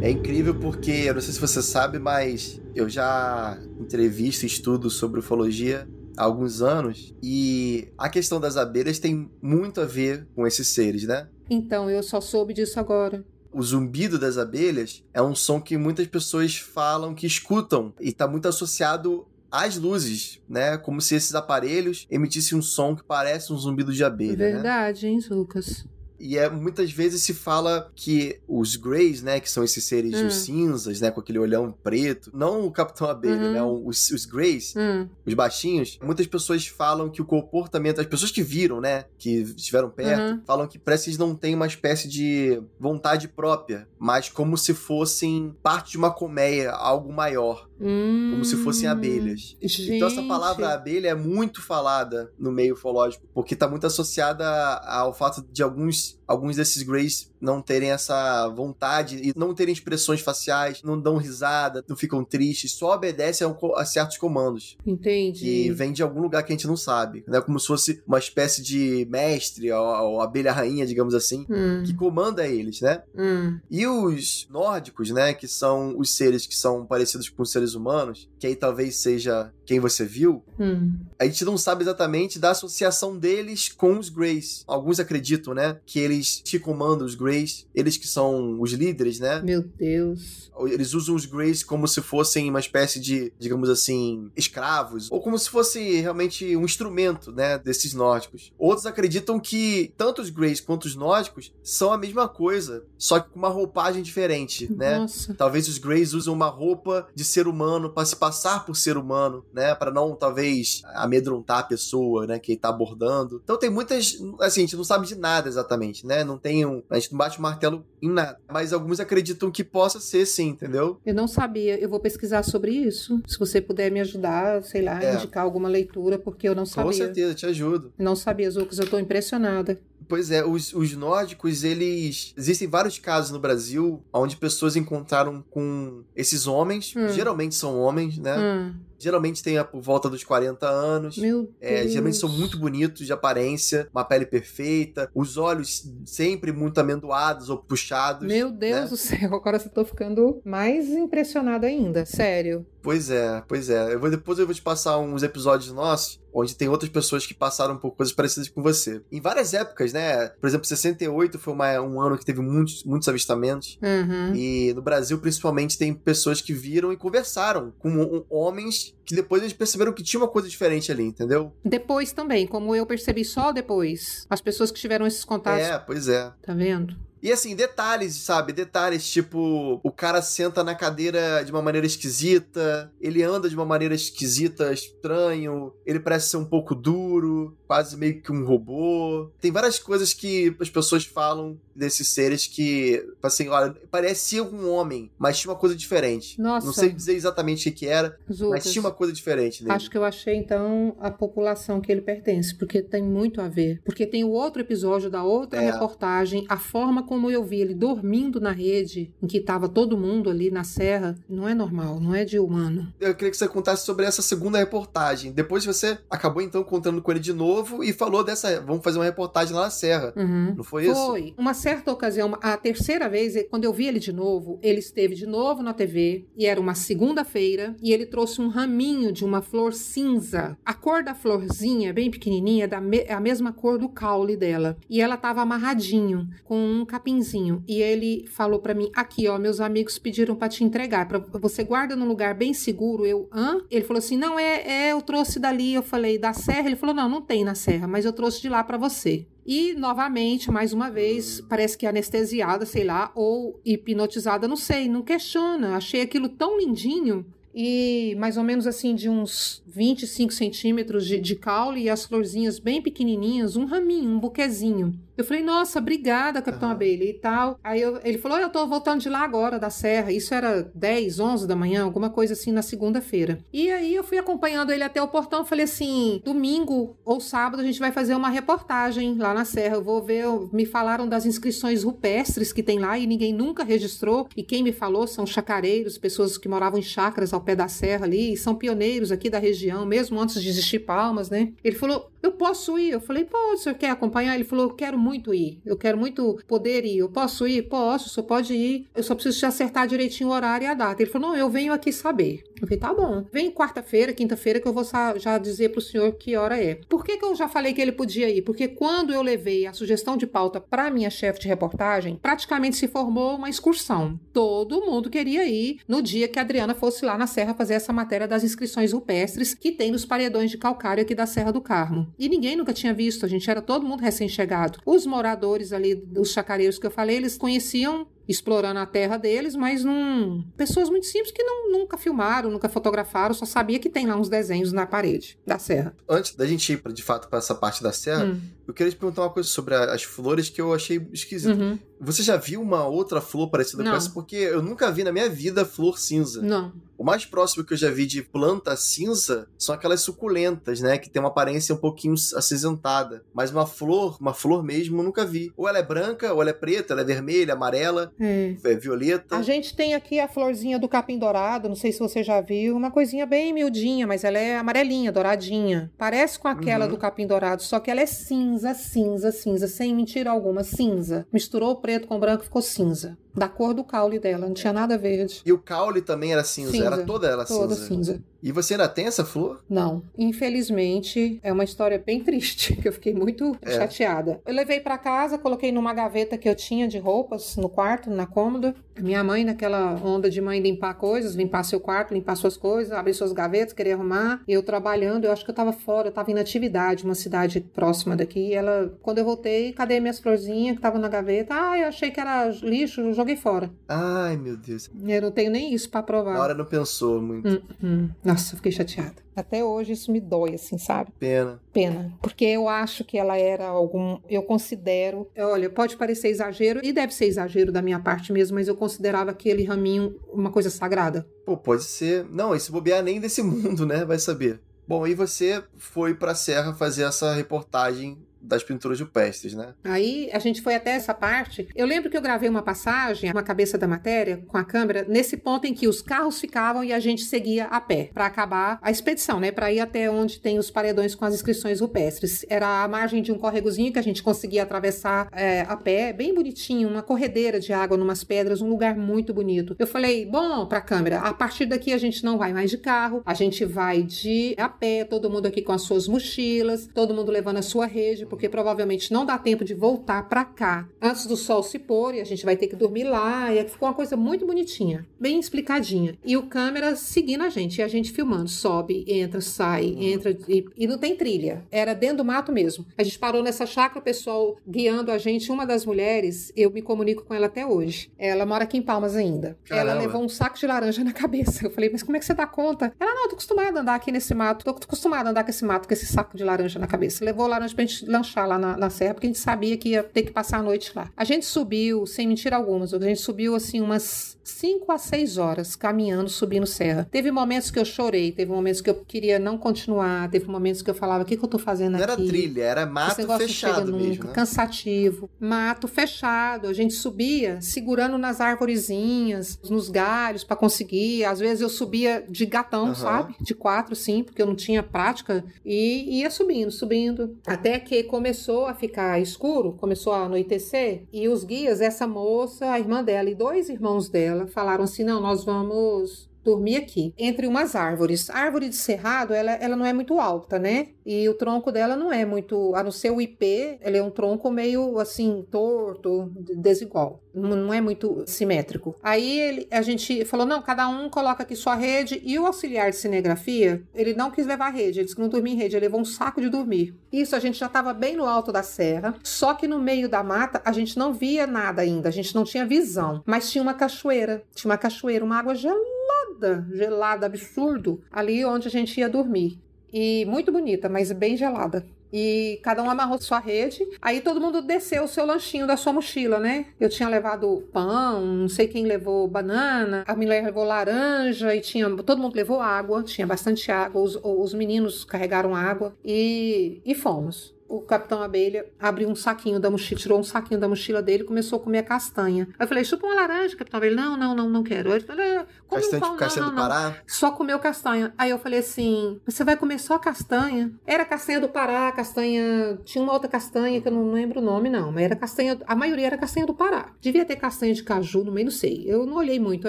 [0.00, 4.88] É incrível porque, eu não sei se você sabe, mas eu já entrevisto e estudo
[4.88, 10.46] sobre ufologia há alguns anos e a questão das abelhas tem muito a ver com
[10.46, 11.28] esses seres, né?
[11.50, 13.24] Então, eu só soube disso agora.
[13.52, 18.28] O zumbido das abelhas é um som que muitas pessoas falam que escutam e está
[18.28, 20.76] muito associado às luzes, né?
[20.78, 24.52] Como se esses aparelhos emitissem um som que parece um zumbido de abelha, né?
[24.52, 25.84] Verdade, hein, Lucas?
[26.20, 30.26] E é, muitas vezes se fala que os Greys, né, que são esses seres Hum.
[30.26, 33.52] os cinzas, né, com aquele olhão preto, não o Capitão Abelha, Uhum.
[33.52, 38.30] né, os, os Greys, Hum, os baixinhos, muitas pessoas falam que o comportamento, as pessoas
[38.30, 40.42] que viram, né, que estiveram perto, Uhum.
[40.46, 44.74] falam que parece que eles não têm uma espécie de vontade própria, mas como se
[44.74, 48.30] fossem parte de uma colmeia, algo maior, hum.
[48.32, 49.56] como se fossem abelhas.
[49.60, 50.28] Então essa Gente.
[50.28, 54.46] palavra abelha é muito falada no meio ufológico, porque está muito associada
[54.78, 60.20] ao fato de alguns, alguns desses Greys não terem essa vontade e não terem expressões
[60.20, 63.46] faciais, não dão risada, não ficam tristes, só obedecem
[63.76, 65.40] a, certos comandos Entendi.
[65.40, 67.40] que vem de algum lugar que a gente não sabe, né?
[67.40, 71.94] Como se fosse uma espécie de mestre ou, ou abelha rainha, digamos assim, Hum, que
[71.94, 73.02] comanda eles, né?
[73.16, 77.74] hum, E os nórdicos, né, que são os seres que são parecidos com os seres
[77.74, 80.92] humanos, que aí talvez seja quem você viu, hum.
[81.18, 84.64] a gente não sabe exatamente da associação deles com os Greys.
[84.66, 89.40] Alguns acreditam, né, que eles te comandam os Greys, eles que são os líderes, né?
[89.42, 90.50] Meu Deus.
[90.66, 95.38] Eles usam os Greys como se fossem uma espécie de, digamos assim, escravos, ou como
[95.38, 98.52] se fosse realmente um instrumento, né, desses nórdicos.
[98.58, 103.30] Outros acreditam que tanto os Greys quanto os nórdicos são a mesma coisa, só que
[103.30, 104.98] com uma roupagem diferente, né?
[104.98, 105.34] Nossa.
[105.34, 109.44] Talvez os Greys usam uma roupa de ser humano para se passar por ser humano,
[109.52, 109.74] né?
[109.74, 112.38] Para não, talvez, amedrontar a pessoa, né?
[112.38, 113.40] Que tá abordando.
[113.42, 114.18] Então tem muitas.
[114.40, 116.24] Assim, a gente não sabe de nada exatamente, né?
[116.24, 116.82] Não tem um.
[116.90, 118.38] A gente não bate o martelo em nada.
[118.50, 120.98] Mas alguns acreditam que possa ser sim, entendeu?
[121.04, 121.78] Eu não sabia.
[121.78, 123.20] Eu vou pesquisar sobre isso.
[123.26, 125.14] Se você puder me ajudar, sei lá, É.
[125.14, 126.92] indicar alguma leitura, porque eu não Com sabia.
[126.92, 127.92] certeza, te ajudo.
[127.98, 128.78] Não sabia, Lucas.
[128.78, 129.78] Eu tô impressionada.
[130.08, 132.32] Pois é, os, os nórdicos, eles.
[132.36, 137.08] Existem vários casos no Brasil onde pessoas encontraram com esses homens, Hum.
[137.10, 138.38] geralmente são homens, né?
[138.38, 141.16] Hum, Geralmente tem a- por volta dos 40 anos.
[141.18, 141.54] meu Deus.
[141.60, 147.48] É, geralmente são muito bonitos de aparência, uma pele perfeita, os olhos sempre muito amendoados
[147.48, 148.26] ou puxados.
[148.26, 148.86] Meu Deus né?
[148.88, 152.04] do céu, agora eu tô ficando mais impressionada ainda.
[152.04, 152.66] Sério.
[152.82, 153.92] Pois é, pois é.
[153.94, 157.34] Eu vou, depois eu vou te passar uns episódios nossos onde tem outras pessoas que
[157.34, 159.02] passaram por coisas parecidas com você.
[159.10, 160.28] Em várias épocas, né?
[160.40, 163.76] Por exemplo, 68 foi uma- um ano que teve muitos, muitos avistamentos.
[163.82, 164.34] Uhum.
[164.36, 169.42] E no Brasil, principalmente, tem pessoas que viram e conversaram com um- homens que depois
[169.42, 171.52] eles perceberam que tinha uma coisa diferente ali, entendeu?
[171.64, 174.26] Depois também, como eu percebi só depois.
[174.30, 175.66] As pessoas que tiveram esses contatos.
[175.66, 176.30] É, pois é.
[176.42, 176.94] Tá vendo?
[177.22, 178.52] E assim, detalhes, sabe?
[178.52, 183.64] Detalhes tipo, o cara senta na cadeira de uma maneira esquisita, ele anda de uma
[183.64, 189.30] maneira esquisita, estranho, ele parece ser um pouco duro, quase meio que um robô.
[189.40, 195.10] Tem várias coisas que as pessoas falam desses seres que, assim, olha, parecia um homem,
[195.16, 196.40] mas tinha uma coisa diferente.
[196.40, 196.66] Nossa.
[196.66, 198.18] Não sei dizer exatamente o que, era,
[198.50, 199.74] mas tinha uma coisa diferente nele.
[199.76, 203.80] Acho que eu achei, então, a população que ele pertence, porque tem muito a ver.
[203.84, 205.70] Porque tem o outro episódio da outra É.
[205.70, 210.28] reportagem, a forma como eu vi ele dormindo na rede, em que estava todo mundo
[210.28, 212.92] ali na serra, não é normal, não é de humano.
[213.00, 215.32] Eu queria que você contasse sobre essa segunda reportagem.
[215.32, 218.60] Depois você acabou então contando com ele de novo e falou dessa.
[218.60, 220.12] Vamos fazer uma reportagem lá na Serra.
[220.14, 220.54] Uhum.
[220.56, 220.94] Não foi isso?
[221.06, 221.34] Foi.
[221.38, 225.26] Uma certa ocasião, a terceira vez, quando eu vi ele de novo, ele esteve de
[225.26, 229.72] novo na TV e era uma segunda-feira e ele trouxe um raminho de uma flor
[229.72, 230.58] cinza.
[230.64, 234.36] A cor da florzinha, bem pequenininha, é da me- é a mesma cor do caule
[234.36, 234.76] dela.
[234.90, 237.62] E ela estava amarradinho com um capinzinho.
[237.66, 241.62] E ele falou pra mim: "Aqui, ó, meus amigos pediram pra te entregar, para você
[241.64, 243.06] guarda num lugar bem seguro".
[243.06, 243.60] Eu: "Hã?".
[243.70, 245.74] Ele falou assim: "Não é, é, eu trouxe dali".
[245.74, 246.66] Eu falei: "Da serra?".
[246.66, 249.26] Ele falou: "Não, não tem na serra, mas eu trouxe de lá pra você".
[249.50, 255.00] E, novamente, mais uma vez, parece que anestesiada, sei lá, ou hipnotizada, não sei, não
[255.00, 255.74] questiona.
[255.74, 257.24] Achei aquilo tão lindinho.
[257.60, 262.60] E mais ou menos assim, de uns 25 centímetros de, de caule e as florzinhas
[262.60, 264.94] bem pequenininhas, um raminho, um buquezinho.
[265.16, 266.76] Eu falei, nossa, obrigada, Capitão Aham.
[266.76, 267.58] Abelha e tal.
[267.64, 270.12] Aí eu- ele falou, eu tô voltando de lá agora, da Serra.
[270.12, 273.40] Isso era 10, 11 da manhã, alguma coisa assim, na segunda-feira.
[273.52, 275.44] E aí eu fui acompanhando ele até o portão.
[275.44, 279.74] Falei assim, domingo ou sábado a gente vai fazer uma reportagem lá na Serra.
[279.74, 284.28] Eu vou ver, me falaram das inscrições rupestres que tem lá e ninguém nunca registrou.
[284.36, 288.04] E quem me falou são chacareiros, pessoas que moravam em chácaras ao pé da serra
[288.04, 291.50] ali, são pioneiros aqui da região, mesmo antes de existir Palmas, né?
[291.64, 292.90] Ele falou, eu posso ir?
[292.90, 294.34] Eu falei, pode, o senhor quer acompanhar?
[294.34, 296.98] Ele falou, eu quero muito ir, eu quero muito poder ir.
[296.98, 297.62] Eu posso ir?
[297.62, 298.86] Posso, senhor pode ir.
[298.94, 301.02] Eu só preciso te acertar direitinho o horário e a data.
[301.02, 302.42] Ele falou, não, eu venho aqui saber.
[302.60, 303.24] Eu falei, tá bom.
[303.32, 306.76] Vem quarta-feira, quinta-feira, que eu vou já dizer pro senhor que hora é.
[306.88, 308.42] Por que, que eu já falei que ele podia ir?
[308.42, 312.88] Porque quando eu levei a sugestão de pauta pra minha chefe de reportagem, praticamente se
[312.88, 314.18] formou uma excursão.
[314.32, 317.92] Todo mundo queria ir no dia que a Adriana fosse lá na Serra fazer essa
[317.92, 322.07] matéria das inscrições rupestres que tem nos paredões de calcário aqui da Serra do Carmo.
[322.18, 324.80] E ninguém nunca tinha visto, a gente era todo mundo recém-chegado.
[324.86, 329.82] Os moradores ali, dos chacareiros que eu falei, eles conheciam explorando a terra deles, mas
[329.82, 330.44] não.
[330.56, 334.28] Pessoas muito simples que não, nunca filmaram, nunca fotografaram, só sabia que tem lá uns
[334.28, 335.94] desenhos na parede da serra.
[336.08, 338.92] Antes da gente ir, pra, de fato, pra essa parte da Serra, Hum, eu queria
[338.92, 341.54] te perguntar uma coisa sobre a- as flores que eu achei esquisita.
[341.54, 341.78] uhum.
[342.00, 343.90] Você já viu uma outra flor parecida Não.
[343.90, 344.10] com essa?
[344.10, 346.40] Porque eu nunca vi na minha vida flor cinza.
[346.42, 346.72] Não.
[346.96, 350.96] O mais próximo que eu já vi de planta cinza são aquelas suculentas, né?
[350.98, 353.24] Que tem uma aparência um pouquinho acinzentada.
[353.32, 355.52] Mas uma flor, uma flor mesmo, eu nunca vi.
[355.56, 358.54] Ou ela é branca, ou ela é preta, ela é vermelha, amarela, É.
[358.64, 359.36] é violeta.
[359.36, 362.76] A gente tem aqui a florzinha do capim dourado, não sei se você já viu,
[362.76, 365.90] uma coisinha bem miudinha, mas ela é amarelinha, douradinha.
[365.96, 366.90] Parece com aquela Uhum.
[366.92, 371.26] do capim dourado, só que ela é cinza, cinza, cinza, sem mentira alguma, cinza.
[371.32, 373.16] Misturou o preto com o branco, ficou cinza.
[373.38, 375.40] Da cor do caule dela, não tinha nada verde.
[375.46, 376.84] E o caule também era cinza, Cinza.
[376.86, 377.86] era toda ela Toda cinza.
[377.88, 378.22] cinza.
[378.42, 379.60] E você ainda tem essa flor?
[379.68, 380.02] Não.
[380.16, 383.72] Infelizmente, é uma história bem triste, que eu fiquei muito É.
[383.76, 384.40] chateada.
[384.46, 388.26] Eu levei pra casa, coloquei numa gaveta que eu tinha de roupas no quarto, na
[388.26, 388.74] cômoda.
[388.98, 392.92] A minha mãe, naquela onda de mãe limpar coisas, limpar seu quarto, limpar suas coisas,
[392.92, 394.42] abrir suas gavetas, querer arrumar.
[394.48, 398.16] Eu trabalhando, eu acho que eu tava fora, eu tava em atividade, uma cidade próxima
[398.16, 398.48] daqui.
[398.48, 401.54] E ela, quando eu voltei, cadê minhas florzinhas que estavam na gaveta?
[401.54, 403.70] Ah, eu achei que era lixo, joguei fora.
[403.88, 404.90] Ai, meu Deus.
[405.06, 406.34] Eu não tenho nem isso pra provar.
[406.34, 407.48] Na hora não pensou muito.
[407.48, 408.08] Hum, hum.
[408.24, 409.27] Nossa, eu fiquei chateada.
[409.38, 411.12] Até hoje isso me dói, assim, sabe?
[411.18, 411.60] Pena.
[411.72, 412.12] Pena.
[412.20, 414.18] Porque eu acho que ela era algum.
[414.28, 415.28] Eu considero.
[415.36, 419.30] Olha, pode parecer exagero, e deve ser exagero da minha parte mesmo, mas eu considerava
[419.30, 421.26] aquele raminho uma coisa sagrada.
[421.44, 422.26] Pô, pode ser.
[422.30, 424.04] Não, esse bobear nem desse mundo, né?
[424.04, 424.60] Vai saber.
[424.86, 428.16] Bom, e você foi pra Serra fazer essa reportagem
[428.48, 429.74] das pinturas rupestres, né?
[429.84, 431.68] Aí a gente foi até essa parte.
[431.76, 435.36] Eu lembro que eu gravei uma passagem, uma cabeça da matéria, com a câmera, nesse
[435.36, 438.90] ponto em que os carros ficavam e a gente seguia a pé, para acabar a
[438.90, 439.52] expedição, né?
[439.52, 442.44] Para ir até onde tem os paredões com as inscrições rupestres.
[442.48, 446.34] Era a margem de um córregozinho que a gente conseguia atravessar é, a pé, bem
[446.34, 449.76] bonitinho, uma corredeira de água numas pedras, um lugar muito bonito.
[449.78, 453.22] Eu falei, bom, pra câmera, a partir daqui a gente não vai mais de carro,
[453.26, 457.30] a gente vai de a pé, todo mundo aqui com as suas mochilas, todo mundo
[457.30, 461.26] levando a sua rede, porque porque provavelmente não dá tempo de voltar para cá antes
[461.26, 463.52] do sol se pôr e a gente vai ter que dormir lá.
[463.52, 466.16] E ficou uma coisa muito bonitinha, bem explicadinha.
[466.24, 470.64] E o câmera seguindo a gente, e a gente filmando, sobe, entra, sai, entra e,
[470.76, 471.66] e não tem trilha.
[471.68, 472.86] Era dentro do mato mesmo.
[472.96, 475.50] A gente parou nessa chácara, o pessoal guiando a gente.
[475.50, 478.12] Uma das mulheres, eu me comunico com ela até hoje.
[478.16, 479.58] Ela mora aqui em Palmas ainda.
[479.64, 479.90] Caramba.
[479.90, 481.66] Ela levou um saco de laranja na cabeça.
[481.66, 482.92] Eu falei, mas como é que você dá conta?
[483.00, 484.64] Ela, não, tô acostumada a andar aqui nesse mato.
[484.64, 487.24] Tô acostumada a andar com esse mato, com esse saco de laranja na cabeça.
[487.24, 490.02] Levou laranja pra gente lanchar lá na, na serra, porque a gente sabia que ia
[490.02, 491.10] ter que passar a noite lá.
[491.16, 495.76] A gente subiu, sem mentira algumas, a gente subiu assim umas 5 a 6 horas
[495.76, 497.06] caminhando, subindo serra.
[497.10, 500.90] Teve momentos que eu chorei, teve momentos que eu queria não continuar, teve momentos que
[500.90, 502.12] eu falava, o que, que eu tô fazendo não aqui?
[502.12, 504.32] Era trilha, era mato fechado nunca, mesmo, né?
[504.32, 505.30] cansativo.
[505.38, 511.24] Mato fechado, a gente subia segurando nas árvorezinhas, nos galhos para conseguir.
[511.24, 512.94] Às vezes eu subia de gatão, uhum.
[512.94, 513.34] sabe?
[513.40, 518.66] De quatro, sim, porque eu não tinha prática e ia subindo, subindo, até que começou
[518.66, 523.34] a ficar escuro, começou a anoitecer e os guias, essa moça, a irmã dela e
[523.34, 528.30] dois irmãos dela falaram assim: "Não, nós vamos dormir aqui, entre umas árvores.
[528.30, 530.88] A árvore de cerrado, ela, ela não é muito alta, né?
[531.04, 534.10] E o tronco dela não é muito, a não ser o IP, ele é um
[534.10, 537.20] tronco meio assim, torto, desigual.
[537.38, 538.94] Não, é muito simétrico.
[539.02, 542.20] Aí ele, a gente falou: não, cada um coloca aqui sua rede.
[542.24, 545.54] E o auxiliar de cinegrafia, ele não quis levar rede, ele disse que não dormia
[545.54, 546.94] em rede, ele levou um saco de dormir.
[547.12, 550.22] Isso a gente já estava bem no alto da serra, só que no meio da
[550.22, 553.74] mata a gente não via nada ainda, a gente não tinha visão, mas tinha uma
[553.74, 559.58] cachoeira, tinha uma cachoeira, uma água gelada, gelada, absurdo, ali onde a gente ia dormir.
[559.92, 561.86] E muito bonita, mas bem gelada.
[562.12, 563.86] E cada um amarrou sua rede.
[564.00, 566.66] Aí todo mundo desceu o seu lanchinho da sua mochila, né?
[566.80, 571.88] Eu tinha levado pão, não sei quem levou banana, a mulher levou laranja e tinha.
[572.02, 574.02] Todo mundo levou água, tinha bastante água.
[574.02, 579.70] Os, os meninos carregaram água e, e fomos o Capitão Abelha abriu um saquinho da
[579.70, 582.48] mochila, tirou um saquinho da mochila dele e começou a comer a castanha.
[582.58, 583.96] Aí eu falei, chupa uma laranja, Capitão Abelha.
[583.96, 584.90] Não, não, não, não quero.
[584.90, 586.88] Ele falou, é, come castanha, um pão, castanha não, do não, Pará?
[586.88, 586.96] Não.
[587.06, 588.14] Só comeu castanha.
[588.16, 590.72] Aí eu falei assim, você vai comer só castanha?
[590.86, 592.78] Era castanha do Pará, castanha...
[592.84, 594.90] Tinha uma outra castanha que eu não lembro o nome, não.
[594.90, 595.58] Mas era castanha...
[595.66, 596.92] A maioria era castanha do Pará.
[597.00, 598.84] Devia ter castanha de caju no meio, não sei.
[598.86, 599.68] Eu não olhei muito.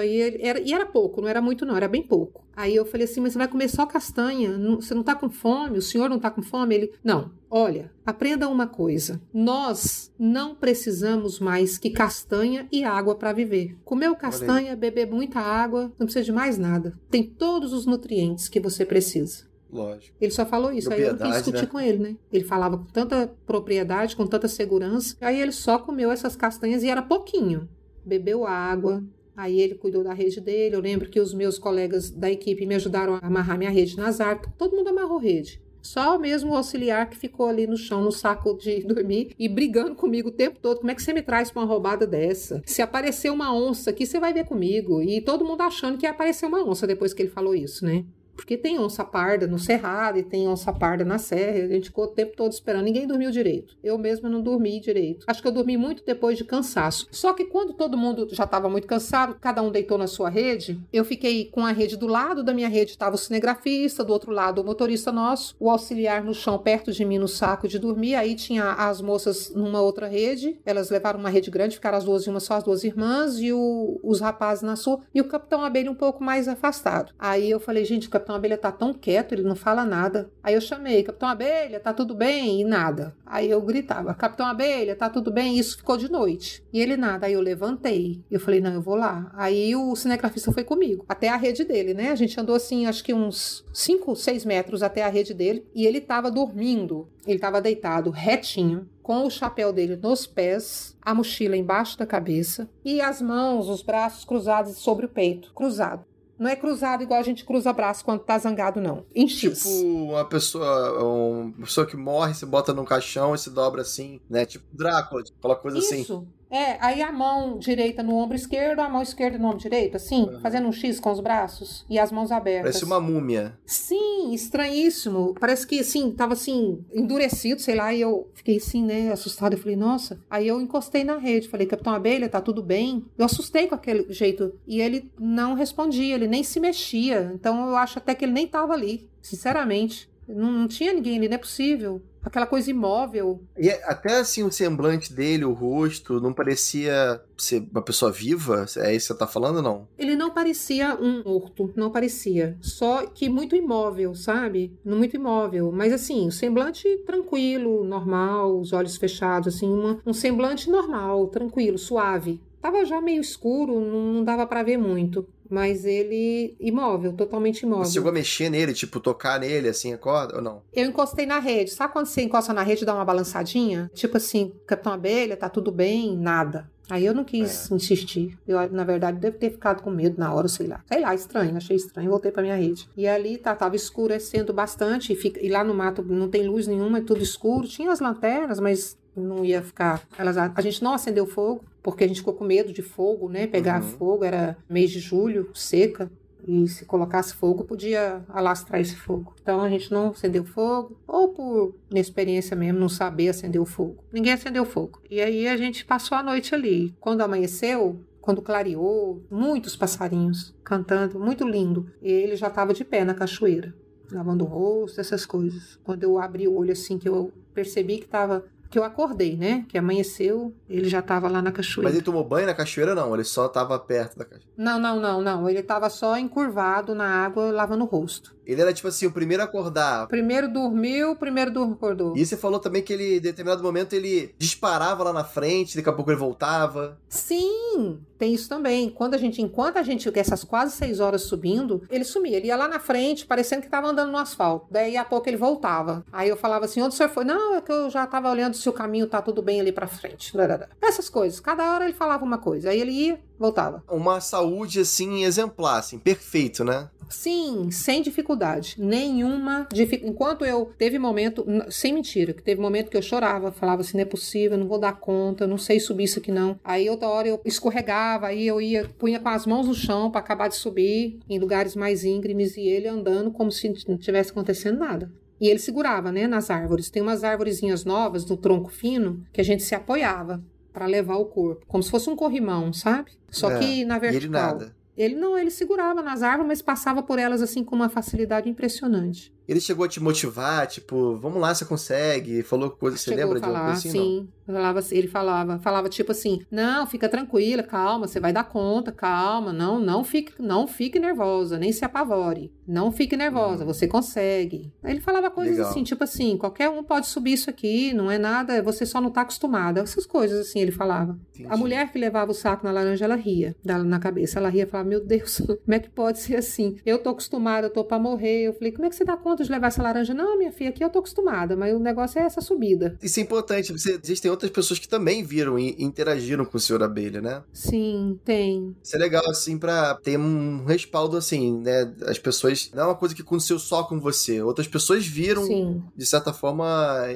[0.00, 2.44] Aí era, e era pouco, não era muito não, era bem pouco.
[2.60, 4.50] Aí eu falei assim, mas você vai comer só castanha?
[4.76, 5.78] Você não tá com fome?
[5.78, 6.74] O senhor não tá com fome?
[6.74, 7.32] Ele, não.
[7.50, 9.18] Olha, aprenda uma coisa.
[9.32, 13.78] Nós não precisamos mais que castanha e água para viver.
[13.82, 16.92] Comeu castanha, beber muita água, não precisa de mais nada.
[17.10, 19.48] Tem todos os nutrientes que você precisa.
[19.72, 20.14] Lógico.
[20.20, 21.66] Ele só falou isso, aí eu não quis discutir né?
[21.66, 22.16] com ele, né?
[22.30, 25.16] Ele falava com tanta propriedade, com tanta segurança.
[25.18, 27.66] Aí ele só comeu essas castanhas e era pouquinho.
[28.04, 29.02] Bebeu água,
[29.36, 30.74] Aí ele cuidou da rede dele.
[30.74, 34.20] Eu lembro que os meus colegas da equipe me ajudaram a amarrar minha rede nas
[34.20, 34.52] árvores.
[34.58, 35.60] Todo mundo amarrou rede.
[35.82, 39.94] Só mesmo o auxiliar que ficou ali no chão, no saco de dormir e brigando
[39.94, 40.78] comigo o tempo todo.
[40.78, 42.62] Como é que você me traz pra uma roubada dessa?
[42.66, 45.02] Se aparecer uma onça aqui, você vai ver comigo.
[45.02, 48.04] E todo mundo achando que ia aparecer uma onça depois que ele falou isso, né?
[48.40, 51.64] Porque tem onça parda no cerrado e tem onça parda na serra.
[51.64, 52.84] A gente ficou o tempo todo esperando.
[52.84, 53.76] Ninguém dormiu direito.
[53.84, 55.26] Eu mesma não dormi direito.
[55.28, 57.06] Acho que eu dormi muito depois de cansaço.
[57.10, 60.80] Só que quando todo mundo já estava muito cansado, cada um deitou na sua rede,
[60.90, 64.32] eu fiquei com a rede do lado da minha rede estava o cinegrafista, do outro
[64.32, 68.14] lado o motorista nosso, o auxiliar no chão perto de mim no saco de dormir.
[68.14, 70.58] Aí tinha as moças numa outra rede.
[70.64, 73.52] Elas levaram uma rede grande, ficaram as duas em uma só, as duas irmãs e
[73.52, 75.00] o, os rapazes na sua.
[75.14, 77.12] E o capitão Abelha um pouco mais afastado.
[77.18, 80.30] Aí eu falei, gente, o capitão Capitão Abelha tá tão quieto, ele não fala nada.
[80.40, 82.60] Aí eu chamei, Capitão Abelha, tá tudo bem?
[82.60, 83.12] E nada.
[83.26, 85.56] Aí eu gritava, Capitão Abelha, tá tudo bem?
[85.56, 86.62] E isso ficou de noite.
[86.72, 87.26] E ele nada.
[87.26, 88.22] Aí eu levantei.
[88.30, 89.32] Eu falei, não, eu vou lá.
[89.34, 92.10] Aí o cinegrafista foi comigo, até a rede dele, né?
[92.10, 95.66] A gente andou assim, acho que uns 5, 6 metros até a rede dele.
[95.74, 97.08] E ele tava dormindo.
[97.26, 102.70] Ele tava deitado retinho, com o chapéu dele nos pés, a mochila embaixo da cabeça
[102.84, 106.04] e as mãos, os braços cruzados sobre o peito, cruzado.
[106.40, 109.04] Não é cruzado igual a gente cruza braço quando tá zangado, não.
[109.14, 109.58] Em X.
[109.58, 114.18] Tipo uma pessoa, uma pessoa que morre, se bota num caixão e se dobra assim,
[114.28, 114.46] né?
[114.46, 115.92] Tipo Drácula, tipo, aquela coisa Isso.
[115.92, 116.00] assim.
[116.00, 116.26] Isso.
[116.50, 120.22] É, aí a mão direita no ombro esquerdo, a mão esquerda no ombro direito, assim,
[120.22, 120.40] uhum.
[120.40, 122.62] fazendo um X com os braços e as mãos abertas.
[122.72, 123.56] Parece uma múmia.
[123.64, 125.34] Sim, estranhíssimo.
[125.38, 129.54] Parece que, assim, tava assim, endurecido, sei lá, e eu fiquei assim, né, assustada.
[129.54, 130.20] Eu falei, nossa.
[130.28, 133.04] Aí eu encostei na rede, falei, Capitão Abelha, tá tudo bem?
[133.16, 134.52] Eu assustei com aquele jeito.
[134.66, 137.30] E ele não respondia, ele nem se mexia.
[137.34, 140.10] Então eu acho até que ele nem tava ali, sinceramente.
[140.28, 142.02] Não, não tinha ninguém ali, não é possível.
[142.22, 143.42] Aquela coisa imóvel.
[143.56, 148.66] E até assim o semblante dele, o rosto, não parecia ser uma pessoa viva?
[148.76, 149.88] É isso que você tá falando, não?
[149.98, 152.56] Ele não parecia um morto, não parecia.
[152.60, 154.78] Só que muito imóvel, sabe?
[154.84, 155.72] Muito imóvel.
[155.72, 161.78] Mas assim, o semblante tranquilo, normal, os olhos fechados, assim, uma, um semblante normal, tranquilo,
[161.78, 162.40] suave.
[162.60, 165.26] Tava já meio escuro, não dava para ver muito.
[165.48, 167.84] Mas ele imóvel, totalmente imóvel.
[167.84, 170.62] Você chegou a mexer nele, tipo, tocar nele, assim, acorda ou não?
[170.72, 171.72] Eu encostei na rede.
[171.72, 173.90] Sabe quando você encosta na rede e dá uma balançadinha?
[173.92, 176.16] Tipo assim, Capitão Abelha, tá tudo bem?
[176.16, 176.70] Nada.
[176.88, 177.74] Aí eu não quis é.
[177.74, 178.36] insistir.
[178.46, 180.82] Eu, na verdade, devo ter ficado com medo na hora, sei lá.
[180.86, 182.10] Sei lá, estranho, achei estranho.
[182.10, 182.88] Voltei pra minha rede.
[182.96, 185.12] E ali tá, tava escurecendo bastante.
[185.12, 187.66] E, fica, e lá no mato não tem luz nenhuma, é tudo escuro.
[187.66, 190.02] Tinha as lanternas, mas não ia ficar.
[190.18, 193.46] Elas, a gente não acendeu fogo, porque a gente ficou com medo de fogo, né?
[193.46, 193.88] Pegar uhum.
[193.88, 196.10] fogo, era mês de julho, seca.
[196.46, 199.34] E se colocasse fogo, podia alastrar esse fogo.
[199.42, 204.02] Então a gente não acendeu fogo, ou por inexperiência mesmo, não saber acender o fogo.
[204.12, 205.00] Ninguém acendeu fogo.
[205.10, 206.94] E aí a gente passou a noite ali.
[206.98, 211.90] Quando amanheceu, quando clareou, muitos passarinhos cantando, muito lindo.
[212.02, 213.74] E ele já estava de pé na cachoeira,
[214.10, 215.78] lavando o rosto, essas coisas.
[215.84, 219.64] Quando eu abri o olho assim, que eu percebi que estava que eu acordei, né?
[219.68, 221.88] Que amanheceu, ele já estava lá na cachoeira.
[221.88, 223.12] Mas ele tomou banho na cachoeira, não?
[223.12, 224.48] Ele só estava perto da cachoeira?
[224.56, 225.48] Não, não, não, não.
[225.48, 228.34] Ele estava só encurvado na água, lavando o rosto.
[228.46, 230.06] Ele era tipo assim, o primeiro a acordar.
[230.08, 232.16] Primeiro dormiu, primeiro acordou.
[232.16, 235.88] E você falou também que ele, em determinado momento, ele disparava lá na frente, daqui
[235.88, 236.98] a pouco ele voltava.
[237.08, 238.90] Sim, tem isso também.
[238.90, 242.36] Quando a gente, enquanto a gente, essas quase seis horas subindo, ele sumia.
[242.36, 244.66] Ele ia lá na frente, parecendo que estava andando no asfalto.
[244.70, 246.04] Daí a pouco ele voltava.
[246.12, 247.24] Aí eu falava assim: onde o senhor foi?
[247.24, 249.86] Não, é que eu já estava olhando se o caminho tá tudo bem ali para
[249.86, 250.32] frente.
[250.80, 251.40] Essas coisas.
[251.40, 252.70] Cada hora ele falava uma coisa.
[252.70, 253.82] Aí ele ia, voltava.
[253.88, 256.88] Uma saúde, assim, exemplar, assim, perfeito, né?
[257.10, 258.76] Sim, sem dificuldade.
[258.78, 260.12] Nenhuma dificuldade.
[260.12, 260.72] Enquanto eu.
[260.78, 264.56] Teve momento, sem mentira, que teve momento que eu chorava, falava assim: não é possível,
[264.56, 266.58] não vou dar conta, não sei subir isso aqui não.
[266.64, 270.20] Aí outra hora eu escorregava, aí eu ia, punha com as mãos no chão para
[270.20, 274.78] acabar de subir em lugares mais íngremes e ele andando como se não tivesse acontecendo
[274.78, 275.10] nada.
[275.40, 276.90] E ele segurava, né, nas árvores.
[276.90, 280.42] Tem umas árvorezinhas novas do tronco fino que a gente se apoiava
[280.72, 283.10] para levar o corpo, como se fosse um corrimão, sabe?
[283.28, 284.22] Só é, que na vertical.
[284.22, 284.79] E ele nada.
[285.00, 289.32] Ele não, ele segurava nas árvores, mas passava por elas assim com uma facilidade impressionante.
[289.50, 292.40] Ele chegou a te motivar, tipo, vamos lá, você consegue?
[292.44, 293.90] Falou coisa, você lembra falar, de coisa assim?
[293.90, 298.92] Sim, falava, ele falava, falava tipo assim, não, fica tranquila, calma, você vai dar conta,
[298.92, 303.72] calma, não, não fique, não fique nervosa, nem se apavore, não fique nervosa, uhum.
[303.72, 304.72] você consegue.
[304.84, 305.70] Ele falava coisas Legal.
[305.70, 309.10] assim, tipo assim, qualquer um pode subir isso aqui, não é nada, você só não
[309.10, 311.18] tá acostumada, essas coisas assim, ele falava.
[311.34, 311.52] Entendi.
[311.52, 314.88] A mulher que levava o saco na laranja, ela ria, na cabeça, ela ria, falava,
[314.88, 316.76] meu Deus, como é que pode ser assim?
[316.86, 319.39] Eu tô acostumada, eu tô pra morrer, eu falei, como é que você dá conta
[319.44, 320.14] de levar essa laranja.
[320.14, 322.96] Não, minha filha, aqui eu tô acostumada, mas o negócio é essa subida.
[323.02, 323.72] Isso é importante.
[323.72, 327.42] Você, existem outras pessoas que também viram e interagiram com o senhor abelha, né?
[327.52, 328.74] Sim, tem.
[328.82, 331.92] Isso é legal, assim, pra ter um respaldo, assim, né?
[332.06, 332.70] As pessoas.
[332.74, 334.42] Não é uma coisa que aconteceu só com você.
[334.42, 335.82] Outras pessoas viram, Sim.
[335.96, 336.66] de certa forma,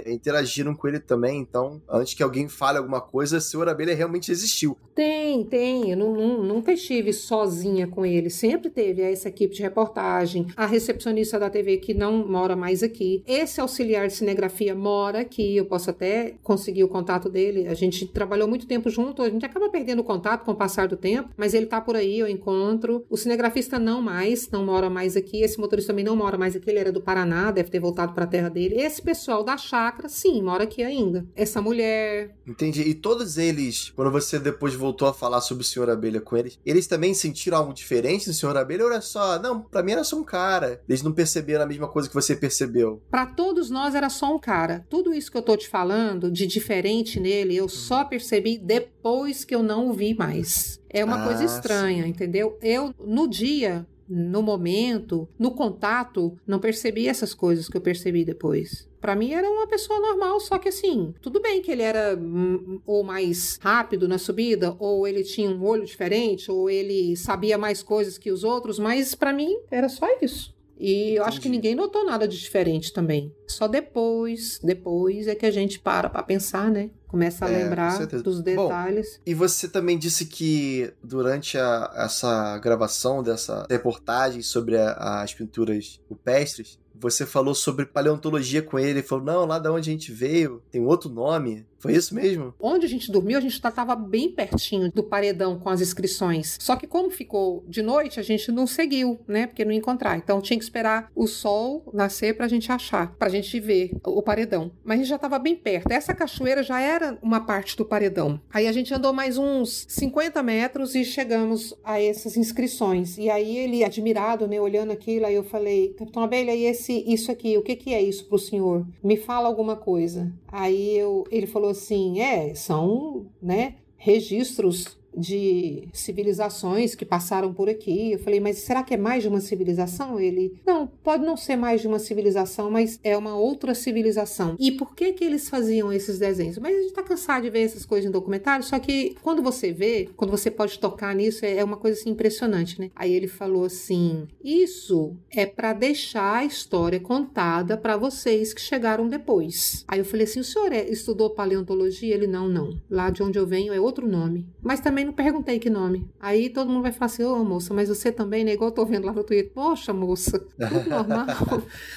[0.07, 1.41] interagiram com ele também.
[1.41, 4.77] Então, antes que alguém fale alguma coisa, o senhor abelha realmente existiu.
[4.95, 5.91] Tem, tem.
[5.91, 8.31] Eu não, não, nunca estive sozinha com ele.
[8.31, 13.23] Sempre teve essa equipe de reportagem, a recepcionista da TV que não mora mais aqui.
[13.27, 17.67] Esse auxiliar de cinegrafia mora aqui, eu posso até conseguir o contato dele.
[17.67, 20.89] A gente trabalhou muito tempo junto, a gente acaba perdendo o contato com o passar
[20.89, 23.05] do tempo, mas ele tá por aí, eu encontro.
[23.09, 25.43] O cinegrafista não mais, não mora mais aqui.
[25.43, 28.25] Esse motorista também não mora mais aqui, ele era do Paraná, deve ter voltado para
[28.25, 28.81] a terra dele.
[28.81, 31.27] Esse pessoal da chácara, sim, mora aqui ainda.
[31.35, 32.35] Essa mulher.
[32.47, 32.83] Entendi.
[32.83, 36.59] E todos eles, quando você depois voltou a falar sobre o Senhor Abelha com eles,
[36.65, 40.05] eles também sentiram algo diferente do Senhor Abelha ou era só, não, para mim era
[40.05, 40.83] só um cara.
[40.89, 43.01] Eles não perceberam a mesma coisa que você percebeu?
[43.09, 44.85] Para todos nós era só um cara.
[44.91, 49.55] Tudo isso que eu tô te falando de diferente nele, eu só percebi depois que
[49.55, 50.81] eu não o vi mais.
[50.91, 52.09] É uma ah, coisa estranha, sim.
[52.09, 52.59] entendeu?
[52.61, 58.89] Eu, no dia, no momento, no contato, não percebi essas coisas que eu percebi depois.
[59.01, 62.81] Para mim era uma pessoa normal, só que assim, tudo bem que ele era hum,
[62.87, 67.83] ou mais rápido na subida, ou ele tinha um olho diferente, ou ele sabia mais
[67.83, 70.54] coisas que os outros, mas para mim era só isso.
[70.79, 73.33] E eu acho que ninguém notou nada de diferente também.
[73.47, 76.91] Só depois, depois é que a gente para para pensar, né?
[77.07, 79.17] Começa a é, lembrar dos detalhes.
[79.17, 85.33] Bom, e você também disse que durante a, essa gravação dessa reportagem sobre a, as
[85.33, 90.13] pinturas rupestres, você falou sobre paleontologia com ele, falou, não, lá da onde a gente
[90.13, 91.67] veio, tem outro nome.
[91.85, 92.55] Foi isso mesmo?
[92.59, 96.57] Onde a gente dormiu, a gente estava bem pertinho do paredão com as inscrições.
[96.59, 99.47] Só que como ficou de noite, a gente não seguiu, né?
[99.47, 100.17] Porque não ia encontrar.
[100.17, 104.73] Então tinha que esperar o sol nascer pra gente achar, pra gente ver o paredão.
[104.83, 105.93] Mas a gente já estava bem perto.
[105.93, 108.41] Essa cachoeira já era uma parte do paredão.
[108.51, 113.19] Aí a gente andou mais uns 50 metros e chegamos a essas inscrições.
[113.19, 117.31] E aí ele, admirado, né, olhando aquilo, aí eu falei, Capitão Abelha, e esse, isso
[117.31, 118.87] aqui, o que, que é isso pro senhor?
[119.03, 120.33] Me fala alguma coisa.
[120.51, 128.13] Aí eu, ele falou assim, é, são, né, registros de civilizações que passaram por aqui.
[128.13, 130.19] Eu falei, mas será que é mais de uma civilização?
[130.19, 134.57] Ele, não, pode não ser mais de uma civilização, mas é uma outra civilização.
[134.59, 136.59] E por que que eles faziam esses desenhos?
[136.59, 139.73] Mas a gente tá cansado de ver essas coisas em documentário, só que quando você
[139.73, 142.91] vê, quando você pode tocar nisso, é uma coisa assim impressionante, né?
[142.95, 149.09] Aí ele falou assim: "Isso é para deixar a história contada para vocês que chegaram
[149.09, 149.85] depois".
[149.89, 152.81] Aí eu falei assim: "O senhor é, estudou paleontologia?" Ele: "Não, não.
[152.91, 154.47] Lá de onde eu venho é outro nome".
[154.63, 156.09] Mas também também não perguntei que nome.
[156.19, 158.53] Aí todo mundo vai falar assim, ô oh, moça, mas você também, né?
[158.53, 159.53] Igual eu tô vendo lá no Twitter.
[159.53, 161.27] Poxa, moça, tudo normal.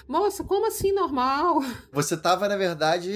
[0.08, 1.64] moça, como assim normal?
[1.92, 3.12] Você tava, na verdade,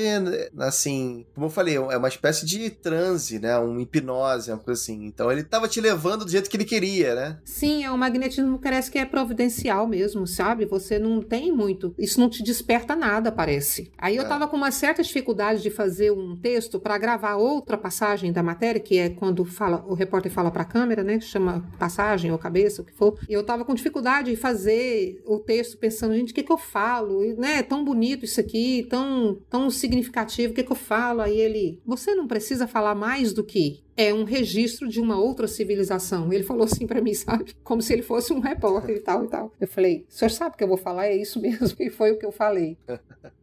[0.58, 3.58] assim, como eu falei, é uma espécie de transe, né?
[3.60, 5.06] Um hipnose, uma coisa assim.
[5.06, 7.40] Então ele tava te levando do jeito que ele queria, né?
[7.44, 10.66] Sim, é um magnetismo que parece que é providencial mesmo, sabe?
[10.66, 11.94] Você não tem muito.
[11.98, 13.92] Isso não te desperta nada, parece.
[13.98, 14.28] Aí eu é.
[14.28, 18.80] tava com uma certa dificuldade de fazer um texto para gravar outra passagem da matéria,
[18.80, 21.20] que é quando fala o repórter fala para a câmera, né?
[21.20, 23.18] Chama passagem ou cabeça, o que for.
[23.28, 26.58] E eu tava com dificuldade de fazer o texto pensando, gente, o que que eu
[26.58, 27.24] falo?
[27.24, 27.64] E, né?
[27.64, 31.22] Tão bonito isso aqui, tão, tão significativo, o que que eu falo?
[31.22, 35.48] Aí ele, você não precisa falar mais do que é um registro de uma outra
[35.48, 36.32] civilização.
[36.32, 37.54] Ele falou assim para mim, sabe?
[37.64, 39.52] Como se ele fosse um repórter e tal e tal.
[39.60, 41.08] Eu falei, o senhor sabe o que eu vou falar?
[41.08, 41.76] É isso mesmo.
[41.80, 42.78] E foi o que eu falei.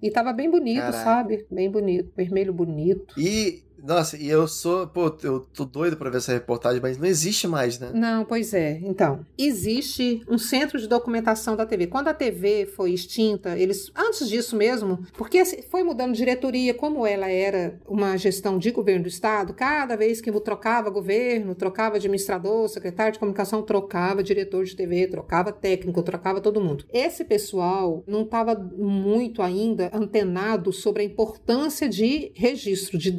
[0.03, 1.05] E tava bem bonito, Caraca.
[1.05, 1.47] sabe?
[1.51, 2.13] Bem bonito.
[2.17, 3.15] Vermelho bonito.
[3.19, 4.87] E nossa, e eu sou.
[4.87, 7.91] Pô, eu tô doido pra ver essa reportagem, mas não existe mais, né?
[7.95, 8.81] Não, pois é.
[8.83, 11.87] Então, existe um centro de documentação da TV.
[11.87, 13.91] Quando a TV foi extinta, eles.
[13.95, 19.09] Antes disso mesmo, porque foi mudando diretoria, como ela era uma gestão de governo do
[19.09, 25.07] Estado, cada vez que trocava governo, trocava administrador, secretário de comunicação, trocava diretor de TV,
[25.09, 26.85] trocava técnico, trocava todo mundo.
[26.93, 33.11] Esse pessoal não estava muito ainda antenado sobre a importância de registro, de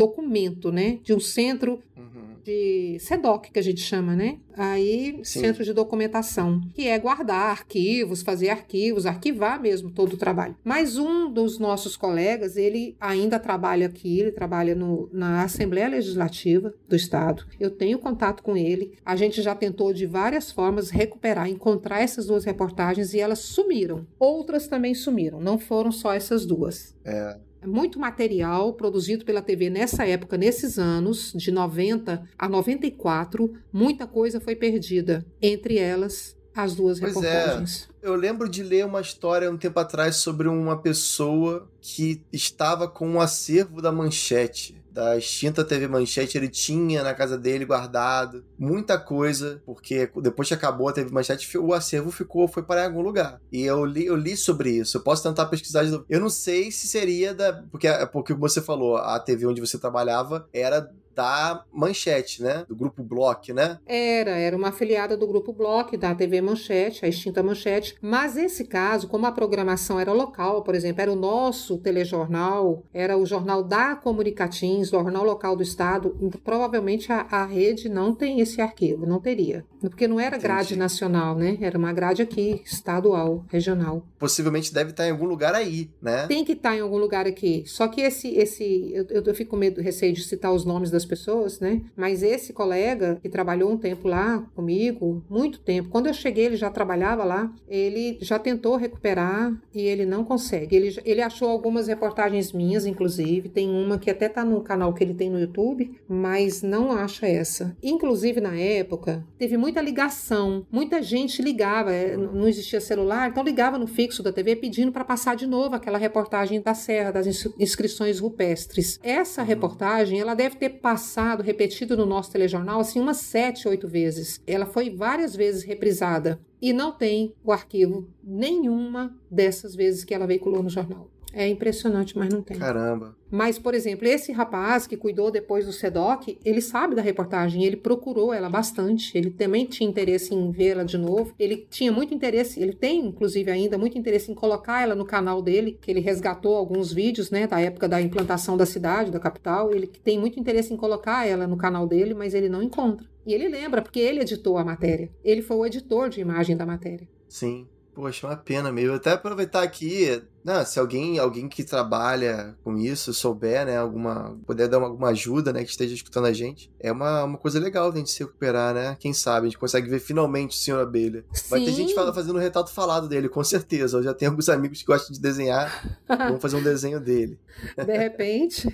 [0.72, 1.00] né?
[1.04, 2.36] De um centro uhum.
[2.44, 4.40] de SEDOC, que a gente chama, né?
[4.58, 5.42] Aí, Sim.
[5.42, 10.56] centro de documentação, que é guardar arquivos, fazer arquivos, arquivar mesmo todo o trabalho.
[10.64, 16.74] Mas um dos nossos colegas, ele ainda trabalha aqui, ele trabalha no, na Assembleia Legislativa
[16.88, 17.46] do Estado.
[17.60, 18.98] Eu tenho contato com ele.
[19.06, 24.06] A gente já tentou de várias formas recuperar, encontrar essas duas reportagens e elas sumiram.
[24.20, 26.96] Outras também sumiram, não foram só essas duas.
[27.06, 34.08] É muito material produzido pela TV nessa época, nesses anos, de 90 a 94, muita
[34.08, 35.26] coisa foi perdida.
[35.42, 37.20] Entre elas, as duas pois é.
[37.20, 37.90] reportagens.
[38.02, 38.08] É.
[38.08, 43.08] Eu lembro de ler uma história um tempo atrás sobre uma pessoa que estava com
[43.08, 48.98] um acervo da manchete da extinta TV Manchete, ele tinha na casa dele guardado muita
[48.98, 53.40] coisa, porque depois que acabou a TV Manchete, o acervo ficou, foi para algum lugar.
[53.52, 54.98] E eu li, eu li sobre isso.
[54.98, 55.84] Eu posso tentar pesquisar.
[56.10, 57.54] Eu não sei se seria da.
[57.72, 60.90] Porque, porque você falou, a TV onde você trabalhava era
[61.20, 62.64] da Manchete, né?
[62.66, 63.78] Do Grupo Block, né?
[63.86, 67.98] Era, era uma afiliada do Grupo Block, da TV Manchete, a extinta Manchete.
[68.02, 73.18] Mas esse caso, como a programação era local, por exemplo, era o nosso telejornal, era
[73.18, 78.16] o jornal da Comunicatins, o jornal local do Estado, então, provavelmente a, a rede não
[78.16, 79.66] tem esse arquivo, não teria.
[79.82, 80.80] Porque não era grade Entendi.
[80.80, 81.58] nacional, né?
[81.62, 84.04] Era uma grade aqui, estadual, regional.
[84.18, 86.28] Possivelmente deve estar em algum lugar aí, né?
[86.28, 87.64] Tem que estar em algum lugar aqui.
[87.66, 91.06] Só que esse, esse eu, eu fico com medo, receio de citar os nomes das
[91.06, 91.82] pessoas, né?
[91.96, 96.56] Mas esse colega que trabalhou um tempo lá comigo, muito tempo, quando eu cheguei ele
[96.56, 100.76] já trabalhava lá, ele já tentou recuperar e ele não consegue.
[100.76, 105.04] Ele, ele achou algumas reportagens minhas, inclusive, tem uma que até tá no canal que
[105.04, 107.76] ele tem no YouTube, mas não acha essa.
[107.82, 113.78] Inclusive na época, teve muita ligação, muita gente ligava, é, não existia celular, então ligava
[113.78, 117.28] no fixo da TV pedindo para passar de novo aquela reportagem da Serra, das
[117.60, 119.00] inscrições rupestres.
[119.04, 119.48] Essa uhum.
[119.48, 124.42] reportagem, ela deve ter passado passado, repetido no nosso telejornal, assim, umas sete, oito vezes.
[124.46, 130.28] Ela foi várias vezes reprisada e não tem o arquivo nenhuma dessas vezes que ela
[130.28, 131.10] veiculou no jornal.
[131.32, 132.58] É impressionante, mas não tem.
[132.58, 133.16] Caramba.
[133.30, 137.78] Mas, por exemplo, esse rapaz que cuidou depois do SEDOC, ele sabe da reportagem, ele
[137.78, 142.60] procurou ela bastante, ele também tinha interesse em vê-la de novo, ele tinha muito interesse,
[142.60, 146.56] ele tem, inclusive, ainda muito interesse em colocar ela no canal dele, que ele resgatou
[146.56, 150.74] alguns vídeos, né, da época da implantação da cidade, da capital, ele tem muito interesse
[150.74, 153.08] em colocar ela no canal dele, mas ele não encontra.
[153.26, 156.66] E ele lembra, porque ele editou a matéria, ele foi o editor de imagem da
[156.66, 157.08] matéria.
[157.28, 157.68] Sim.
[158.00, 158.96] Poxa, uma pena mesmo.
[158.96, 164.68] Até aproveitar aqui, não, se alguém, alguém que trabalha com isso souber, né, alguma, puder
[164.68, 167.92] dar uma, alguma ajuda, né, que esteja escutando a gente, é uma, uma coisa legal
[167.92, 168.98] a gente se recuperar, né?
[169.00, 171.26] Quem sabe a gente consegue ver finalmente o Senhor Abelha.
[171.34, 171.50] Sim.
[171.50, 173.98] Vai ter gente fala, fazendo um retrato falado dele, com certeza.
[173.98, 177.40] Eu já tenho alguns amigos que gostam de desenhar, vão fazer um desenho dele.
[177.76, 178.68] De repente,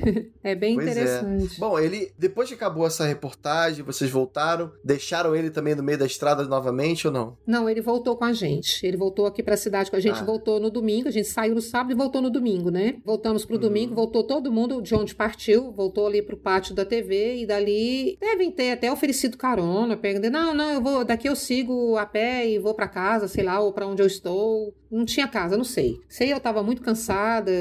[0.44, 0.92] é bem pois é.
[0.92, 1.56] interessante.
[1.56, 1.60] É.
[1.60, 6.06] Bom, ele, depois que acabou essa reportagem, vocês voltaram, deixaram ele também no meio da
[6.06, 7.38] estrada novamente ou não?
[7.46, 8.86] Não, ele voltou com a gente.
[8.86, 10.24] Ele voltou aqui para a cidade com a gente, ah.
[10.24, 12.98] voltou no domingo, a gente saiu no sábado e voltou no domingo, né?
[13.04, 13.62] Voltamos pro uhum.
[13.62, 18.18] domingo, voltou todo mundo de onde partiu, voltou ali pro pátio da TV e dali
[18.20, 22.48] devem ter até oferecido carona, perguntando, não, não, eu vou, daqui eu sigo a pé
[22.48, 24.76] e vou para casa, sei lá, ou para onde eu estou.
[24.92, 26.00] Não tinha casa, não sei.
[26.08, 27.52] Sei eu tava muito cansada,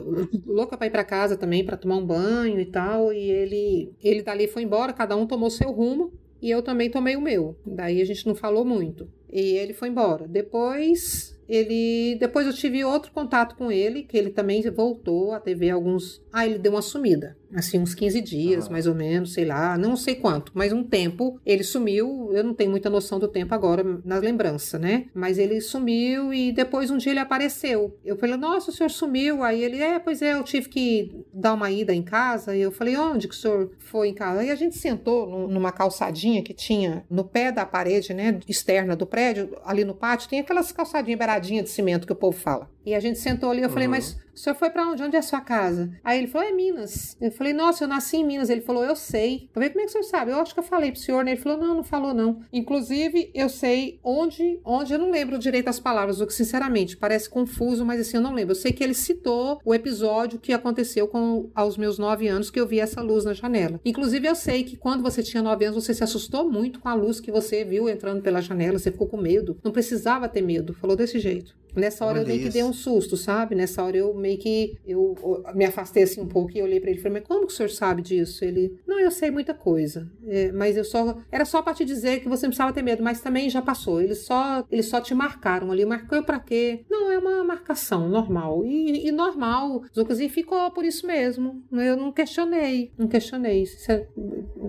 [0.46, 4.22] louca para ir para casa também para tomar um banho e tal, e ele ele
[4.22, 6.12] dali foi embora, cada um tomou seu rumo.
[6.42, 7.54] E eu também tomei o meu.
[7.66, 9.06] Daí a gente não falou muito.
[9.30, 10.26] E ele foi embora.
[10.26, 15.68] Depois ele depois eu tive outro contato com ele, que ele também voltou a TV
[15.70, 16.22] alguns.
[16.32, 19.96] Ah, ele deu uma sumida assim, uns 15 dias, mais ou menos, sei lá, não
[19.96, 22.30] sei quanto, mas um tempo ele sumiu.
[22.32, 25.06] Eu não tenho muita noção do tempo agora na lembrança, né?
[25.14, 27.96] Mas ele sumiu e depois um dia ele apareceu.
[28.04, 29.42] Eu falei, nossa, o senhor sumiu.
[29.42, 32.56] Aí ele, é, pois é, eu tive que dar uma ida em casa.
[32.56, 34.40] E eu falei, onde que o senhor foi em casa?
[34.40, 39.06] Aí a gente sentou numa calçadinha que tinha no pé da parede, né, externa do
[39.06, 42.70] prédio, ali no pátio, tem aquelas calçadinhas beiradinhas de cimento que o povo fala.
[42.84, 43.74] E a gente sentou ali, eu uhum.
[43.74, 45.02] falei, mas o senhor foi para onde?
[45.02, 45.90] Onde é a sua casa?
[46.02, 47.16] Aí ele falou, é Minas.
[47.20, 48.50] Eu falei, nossa, eu nasci em Minas.
[48.50, 49.44] Ele falou, eu sei.
[49.44, 50.30] Eu falei, como é que o senhor sabe?
[50.30, 51.32] Eu acho que eu falei pro senhor, né?
[51.32, 52.40] Ele falou, não, não falou não.
[52.52, 57.28] Inclusive, eu sei onde, onde eu não lembro direito as palavras, o que sinceramente parece
[57.28, 58.52] confuso, mas assim, eu não lembro.
[58.52, 62.60] Eu sei que ele citou o episódio que aconteceu com aos meus nove anos que
[62.60, 63.80] eu vi essa luz na janela.
[63.84, 66.94] Inclusive, eu sei que quando você tinha nove anos, você se assustou muito com a
[66.94, 69.58] luz que você viu entrando pela janela, você ficou com medo.
[69.62, 70.74] Não precisava ter medo.
[70.74, 71.59] Falou desse jeito.
[71.74, 72.46] Nessa hora Olha eu meio isso.
[72.48, 73.54] que dei um susto, sabe?
[73.54, 75.14] Nessa hora eu meio que eu
[75.54, 77.56] me afastei assim um pouco e olhei para ele e falei, mas como que o
[77.56, 78.44] senhor sabe disso?
[78.44, 82.20] Ele, não, eu sei muita coisa, é, mas eu só era só para te dizer
[82.20, 84.00] que você não precisava ter medo, mas também já passou.
[84.00, 86.84] Eles só eles só te marcaram ali, marcou para quê?
[86.90, 89.82] Não, é uma marcação normal e, e normal.
[89.96, 91.62] Inclusive ficou por isso mesmo.
[91.72, 93.64] Eu não questionei, não questionei.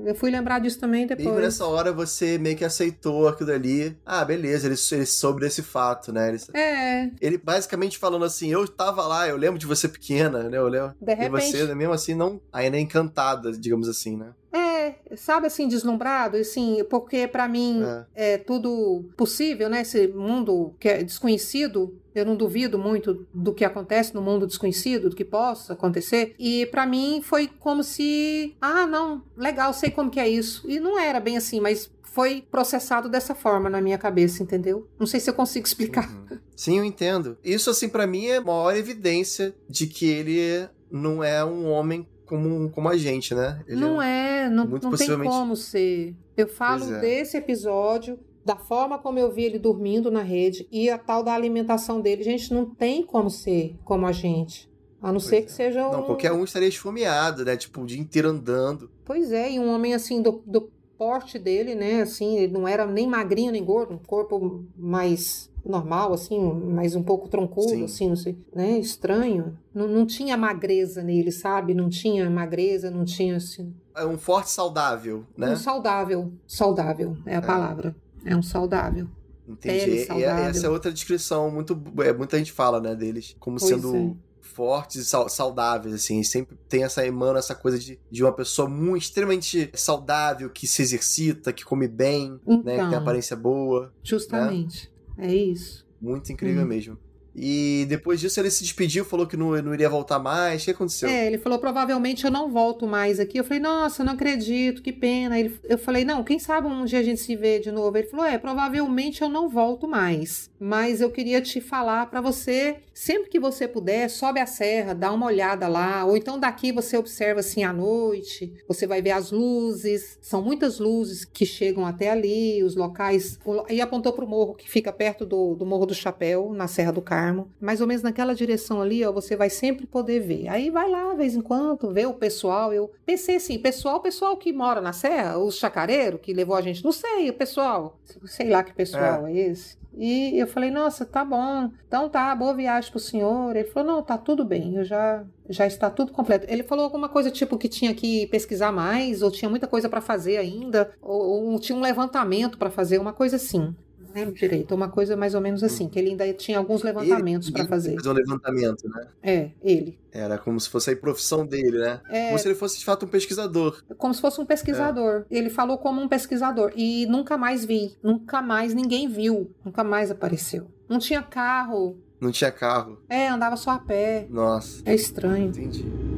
[0.06, 1.38] Eu fui lembrar disso também depois.
[1.38, 3.98] E nessa hora você meio que aceitou aquilo ali.
[4.06, 6.30] Ah, beleza, ele, ele soube desse fato, né?
[6.30, 6.40] Ele...
[6.54, 7.12] É, é.
[7.22, 10.58] Ele basicamente falando assim: eu tava lá, eu lembro de você pequena, né?
[10.58, 10.94] Eu lembro.
[11.00, 11.56] De repente.
[11.56, 12.42] E você, mesmo assim, não.
[12.52, 14.34] Ainda é encantada, digamos assim, né?
[14.54, 17.82] É, sabe assim, deslumbrado, assim, porque para mim
[18.14, 18.34] é.
[18.34, 18.38] é.
[18.38, 19.82] tudo possível, né?
[19.82, 25.10] Esse mundo que é desconhecido, eu não duvido muito do que acontece no mundo desconhecido,
[25.10, 26.36] do que possa acontecer.
[26.38, 30.70] E para mim foi como se, ah, não, legal, sei como que é isso.
[30.70, 34.88] E não era bem assim, mas foi processado dessa forma na minha cabeça, entendeu?
[35.00, 36.10] Não sei se eu consigo explicar.
[36.10, 36.38] Uhum.
[36.56, 37.38] Sim, eu entendo.
[37.44, 42.06] Isso, assim, para mim é a maior evidência de que ele não é um homem
[42.26, 43.64] como, como a gente, né?
[43.66, 45.30] Ele não é, é não, não possivelmente...
[45.30, 46.14] tem como ser.
[46.36, 47.00] Eu falo é.
[47.00, 51.34] desse episódio, da forma como eu vi ele dormindo na rede e a tal da
[51.34, 52.24] alimentação dele.
[52.24, 54.70] Gente, não tem como ser como a gente.
[55.02, 55.42] A não pois ser é.
[55.44, 55.92] que seja um...
[55.94, 57.56] Não, qualquer um estaria esfomeado, né?
[57.56, 58.92] Tipo, o dia inteiro andando.
[59.06, 60.70] Pois é, e um homem assim do, do
[61.02, 62.04] porte dele, né?
[62.04, 67.02] Assim, ele não era nem magrinho nem gordo, um corpo mais normal, assim, mas um
[67.02, 67.84] pouco troncudo, Sim.
[67.86, 68.78] assim, não sei, né?
[68.78, 69.58] Estranho.
[69.74, 71.74] Não, não tinha magreza nele, sabe?
[71.74, 73.74] Não tinha magreza, não tinha assim.
[73.96, 75.54] É um forte saudável, né?
[75.54, 77.42] Um saudável, saudável é a é.
[77.42, 77.96] palavra.
[78.24, 79.08] É um saudável.
[79.48, 80.06] Entendi.
[80.08, 83.96] E essa é outra descrição muito, é, muita gente fala, né, deles como pois sendo
[83.96, 84.31] é
[84.62, 86.22] fortes e saudáveis, assim.
[86.22, 90.84] Sempre tem essa emana, essa coisa de, de uma pessoa muito extremamente saudável, que se
[90.84, 92.74] exercita, que come bem, então, né?
[92.74, 93.00] Que tem então.
[93.00, 93.92] aparência boa.
[94.04, 94.92] Justamente.
[95.18, 95.30] Né?
[95.30, 95.84] É isso.
[96.00, 96.68] Muito incrível hum.
[96.68, 96.96] mesmo.
[97.36, 100.62] E depois disso ele se despediu, falou que não, não iria voltar mais.
[100.62, 101.10] O que aconteceu?
[101.10, 103.38] É, ele falou: provavelmente eu não volto mais aqui.
[103.38, 105.40] Eu falei: nossa, não acredito, que pena.
[105.40, 107.98] Ele, eu falei: não, quem sabe um dia a gente se vê de novo.
[107.98, 110.50] Ele falou: é, provavelmente eu não volto mais.
[110.60, 115.12] Mas eu queria te falar para você, sempre que você puder, sobe a serra, dá
[115.12, 116.06] uma olhada lá.
[116.06, 120.20] Ou então daqui você observa assim à noite, você vai ver as luzes.
[120.22, 123.40] São muitas luzes que chegam até ali, os locais.
[123.70, 127.02] E apontou pro morro que fica perto do, do Morro do Chapéu, na Serra do
[127.02, 130.48] Carmo Carmo, mais ou menos naquela direção ali, ó, você vai sempre poder ver.
[130.48, 132.74] Aí vai lá, vez em quando, ver o pessoal.
[132.74, 136.84] Eu pensei assim, pessoal, pessoal que mora na Serra, os chacareiros que levou a gente,
[136.84, 139.80] não sei, o pessoal, sei lá que pessoal é, é esse.
[139.96, 141.70] E eu falei, nossa, tá bom.
[141.88, 143.56] Então tá, boa viagem pro senhor.
[143.56, 146.48] Ele falou, não, tá tudo bem, eu já já está tudo completo.
[146.50, 150.02] Ele falou alguma coisa tipo que tinha que pesquisar mais, ou tinha muita coisa para
[150.02, 153.76] fazer ainda, ou, ou, tinha um levantamento para fazer, uma coisa assim
[154.14, 157.66] lembro direito, uma coisa mais ou menos assim, que ele ainda tinha alguns levantamentos para
[157.66, 157.96] fazer.
[157.96, 159.08] Fazer um levantamento, né?
[159.22, 160.00] É, ele.
[160.12, 162.02] Era como se fosse a profissão dele, né?
[162.10, 163.84] É, como se ele fosse de fato um pesquisador.
[163.98, 165.26] Como se fosse um pesquisador.
[165.30, 165.38] É.
[165.38, 170.12] Ele falou como um pesquisador e nunca mais vi, nunca mais ninguém viu, nunca mais
[170.12, 170.68] apareceu.
[170.90, 171.98] Não tinha carro.
[172.20, 173.02] Não tinha carro.
[173.10, 174.28] É, andava só a pé.
[174.30, 174.84] Nossa.
[174.86, 175.48] É estranho.
[175.48, 176.11] Entendi.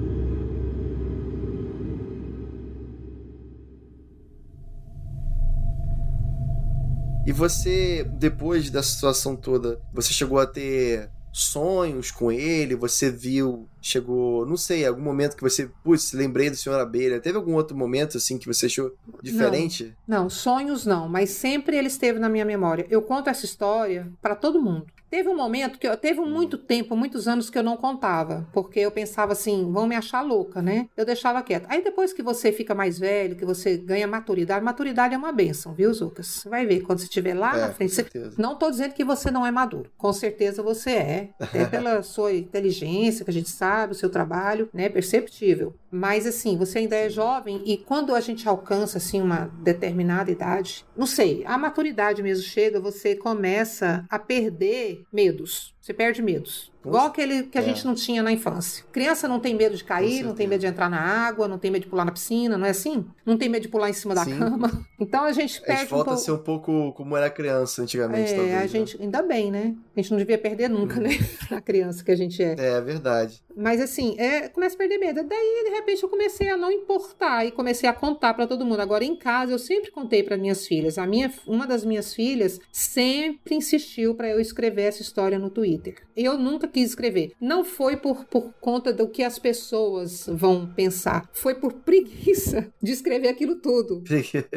[7.25, 12.75] E você, depois da situação toda, você chegou a ter sonhos com ele?
[12.75, 17.19] Você viu, chegou, não sei, algum momento que você, putz, lembrei do Senhor Abelha.
[17.19, 19.93] Teve algum outro momento assim que você achou diferente?
[20.07, 22.87] Não, não sonhos não, mas sempre ele esteve na minha memória.
[22.89, 24.85] Eu conto essa história para todo mundo.
[25.13, 28.79] Teve um momento que eu teve muito tempo, muitos anos que eu não contava, porque
[28.79, 30.89] eu pensava assim, vão me achar louca, né?
[30.97, 31.67] Eu deixava quieto.
[31.69, 35.71] Aí depois que você fica mais velho, que você ganha maturidade, maturidade é uma benção,
[35.71, 36.25] viu, Zucas?
[36.25, 37.93] Você vai ver quando você estiver lá é, na frente.
[37.93, 38.07] Você...
[38.39, 39.91] Não tô dizendo que você não é maduro.
[39.95, 44.69] Com certeza você é, até pela sua inteligência, que a gente sabe, o seu trabalho,
[44.73, 45.73] né, perceptível.
[45.95, 50.83] Mas assim, você ainda é jovem e quando a gente alcança assim uma determinada idade,
[50.97, 55.73] não sei, a maturidade mesmo chega, você começa a perder medos.
[55.79, 56.71] Você perde medos.
[56.85, 57.63] Igual aquele que a é.
[57.65, 58.85] gente não tinha na infância.
[58.91, 61.69] Criança não tem medo de cair, não tem medo de entrar na água, não tem
[61.69, 63.05] medo de pular na piscina, não é assim?
[63.25, 64.37] Não tem medo de pular em cima da Sim.
[64.37, 64.85] cama.
[64.97, 65.73] Então a gente perde.
[65.73, 66.21] A gente volta um pouco...
[66.21, 68.55] a ser um pouco como era criança antigamente, é, talvez.
[68.55, 68.67] A né?
[68.67, 69.75] gente, ainda bem, né?
[69.93, 71.03] A gente não devia perder nunca, hum.
[71.03, 71.09] né?
[71.51, 72.55] A criança que a gente é.
[72.57, 73.43] É, verdade.
[73.55, 75.21] Mas assim, é, começa a perder medo.
[75.23, 78.79] Daí, de repente, eu comecei a não importar e comecei a contar para todo mundo.
[78.79, 80.97] Agora, em casa, eu sempre contei para minhas filhas.
[80.97, 85.95] A minha, uma das minhas filhas sempre insistiu para eu escrever essa história no Twitter.
[86.15, 87.33] Eu nunca quis escrever.
[87.39, 91.29] Não foi por, por conta do que as pessoas vão pensar.
[91.33, 94.03] Foi por preguiça de escrever aquilo tudo.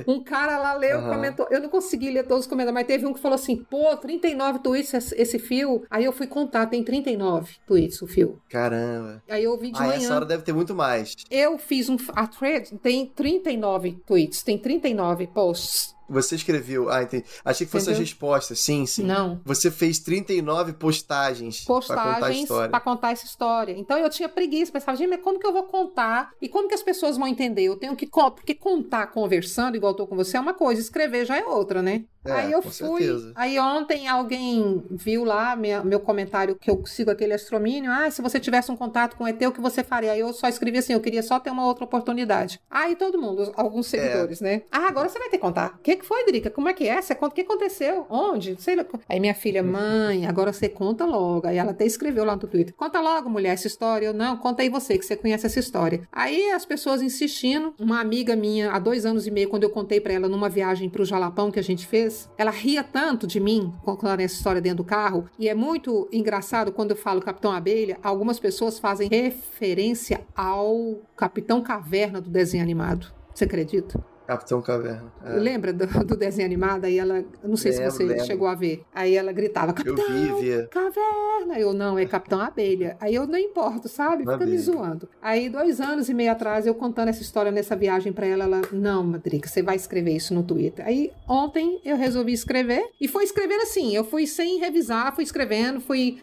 [0.07, 1.09] um cara lá leu, uhum.
[1.09, 1.47] comentou.
[1.51, 4.61] Eu não consegui ler todos os comentários, mas teve um que falou assim: pô, 39
[4.61, 5.85] tweets esse fio.
[5.91, 8.41] Aí eu fui contar, tem 39 tweets o fio.
[8.49, 8.77] Caramba.
[8.77, 9.23] Caramba.
[9.29, 9.97] Aí eu ouvi de ah, manhã.
[9.97, 11.16] essa hora deve ter muito mais.
[11.31, 11.97] Eu fiz um.
[12.15, 15.96] A thread tem 39 tweets, tem 39 posts.
[16.09, 16.91] Você escreveu.
[16.91, 17.25] Ah, entendi.
[17.45, 18.59] Achei que fosse as respostas.
[18.59, 19.05] Sim, sim.
[19.05, 19.41] Não.
[19.45, 21.65] Você fez 39 postagens.
[21.65, 22.71] Postagens para contar, a história.
[22.71, 23.73] pra contar essa história.
[23.73, 24.73] Então eu tinha preguiça.
[24.73, 26.31] Pensava, gente, mas como que eu vou contar?
[26.41, 27.65] E como que as pessoas vão entender?
[27.65, 28.07] Eu tenho que.
[28.07, 30.81] Porque contar conversando, igual eu tô com você, é uma coisa.
[30.81, 32.05] Escrever já é outra, né?
[32.27, 33.03] É, aí eu fui.
[33.03, 33.33] Certeza.
[33.35, 37.91] Aí ontem alguém viu lá minha, meu comentário que eu sigo aquele astromínio.
[37.91, 40.13] Ah, se você tivesse um contato com o ET, o que você faria?
[40.13, 42.61] Aí eu só escrevi assim: eu queria só ter uma outra oportunidade.
[42.71, 43.99] Aí todo mundo, alguns é.
[43.99, 44.45] seguidores, é.
[44.45, 44.63] né?
[44.71, 45.75] Ah, agora você vai ter que contar.
[45.75, 46.51] O que, que foi, Drica?
[46.51, 47.01] Como é que é?
[47.01, 48.07] Você conta o que aconteceu?
[48.09, 48.61] Onde?
[48.61, 48.85] Sei lá.
[49.09, 51.47] Aí minha filha, mãe, agora você conta logo.
[51.47, 54.07] Aí ela até escreveu lá no Twitter: conta logo, mulher, essa história.
[54.07, 56.03] Eu não, conta aí você, que você conhece essa história.
[56.13, 57.75] Aí as pessoas insistindo.
[57.79, 60.89] Uma amiga minha, há dois anos e meio, quando eu contei para ela numa viagem
[60.89, 64.79] pro Jalapão que a gente fez, ela ria tanto de mim contando essa história dentro
[64.79, 65.29] do carro.
[65.39, 71.63] E é muito engraçado quando eu falo Capitão Abelha, algumas pessoas fazem referência ao Capitão
[71.63, 73.13] Caverna do desenho animado.
[73.35, 74.16] Você acredita?
[74.27, 75.13] Capitão Caverna.
[75.25, 75.35] É.
[75.35, 76.85] Lembra do, do, desenho animado?
[76.85, 78.25] Aí ela, não sei lembro, se você lembro.
[78.25, 78.83] chegou a ver.
[78.95, 81.59] Aí ela gritava, Capitão eu vi, Caverna.
[81.59, 82.97] Eu, não, é Capitão Abelha.
[83.01, 84.19] Aí eu não importo, sabe?
[84.19, 84.51] Fica Abelha.
[84.51, 85.09] me zoando.
[85.23, 88.63] Aí, dois anos e meio atrás, eu contando essa história nessa viagem para ela, ela,
[88.73, 90.85] não, Madriga, você vai escrever isso no Twitter.
[90.85, 92.91] Aí, ontem, eu resolvi escrever.
[93.01, 96.19] E foi escrevendo assim, eu fui sem revisar, fui escrevendo, fui,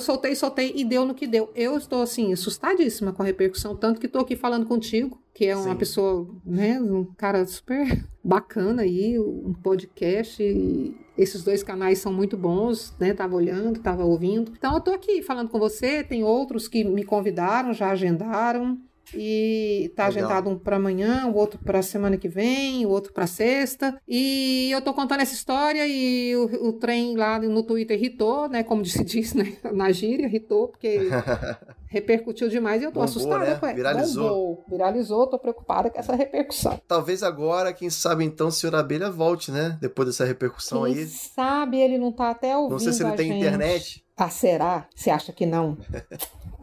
[0.00, 1.50] soltei, soltei e deu no que deu.
[1.54, 5.56] Eu estou, assim, assustadíssima com a repercussão, tanto que estou aqui falando contigo que é
[5.56, 5.76] uma Sim.
[5.76, 10.42] pessoa, né, um cara super bacana aí, um podcast.
[11.16, 13.12] esses dois canais são muito bons, né?
[13.12, 14.52] Tava olhando, tava ouvindo.
[14.56, 18.78] Então eu tô aqui falando com você, tem outros que me convidaram, já agendaram.
[19.14, 20.22] E tá Legal.
[20.22, 24.00] agendado um para amanhã, o outro para semana que vem, o outro para sexta.
[24.08, 28.62] E eu tô contando essa história e o, o trem lá no Twitter irritou, né?
[28.62, 29.54] Como se diz né?
[29.72, 31.00] na gíria, irritou, porque
[31.92, 33.54] repercutiu demais e eu tô Bombou, assustada né?
[33.56, 33.76] com ela.
[33.76, 34.28] Viralizou.
[34.28, 34.64] Bombou.
[34.66, 36.80] Viralizou, tô preocupada com essa repercussão.
[36.88, 39.76] Talvez agora, quem sabe então, o senhor Abelha volte, né?
[39.78, 41.06] Depois dessa repercussão quem aí.
[41.06, 43.38] sabe ele não tá até ouvindo Não sei se ele tem gente.
[43.40, 44.04] internet.
[44.16, 44.86] Ah, será?
[44.94, 45.76] Você acha que não?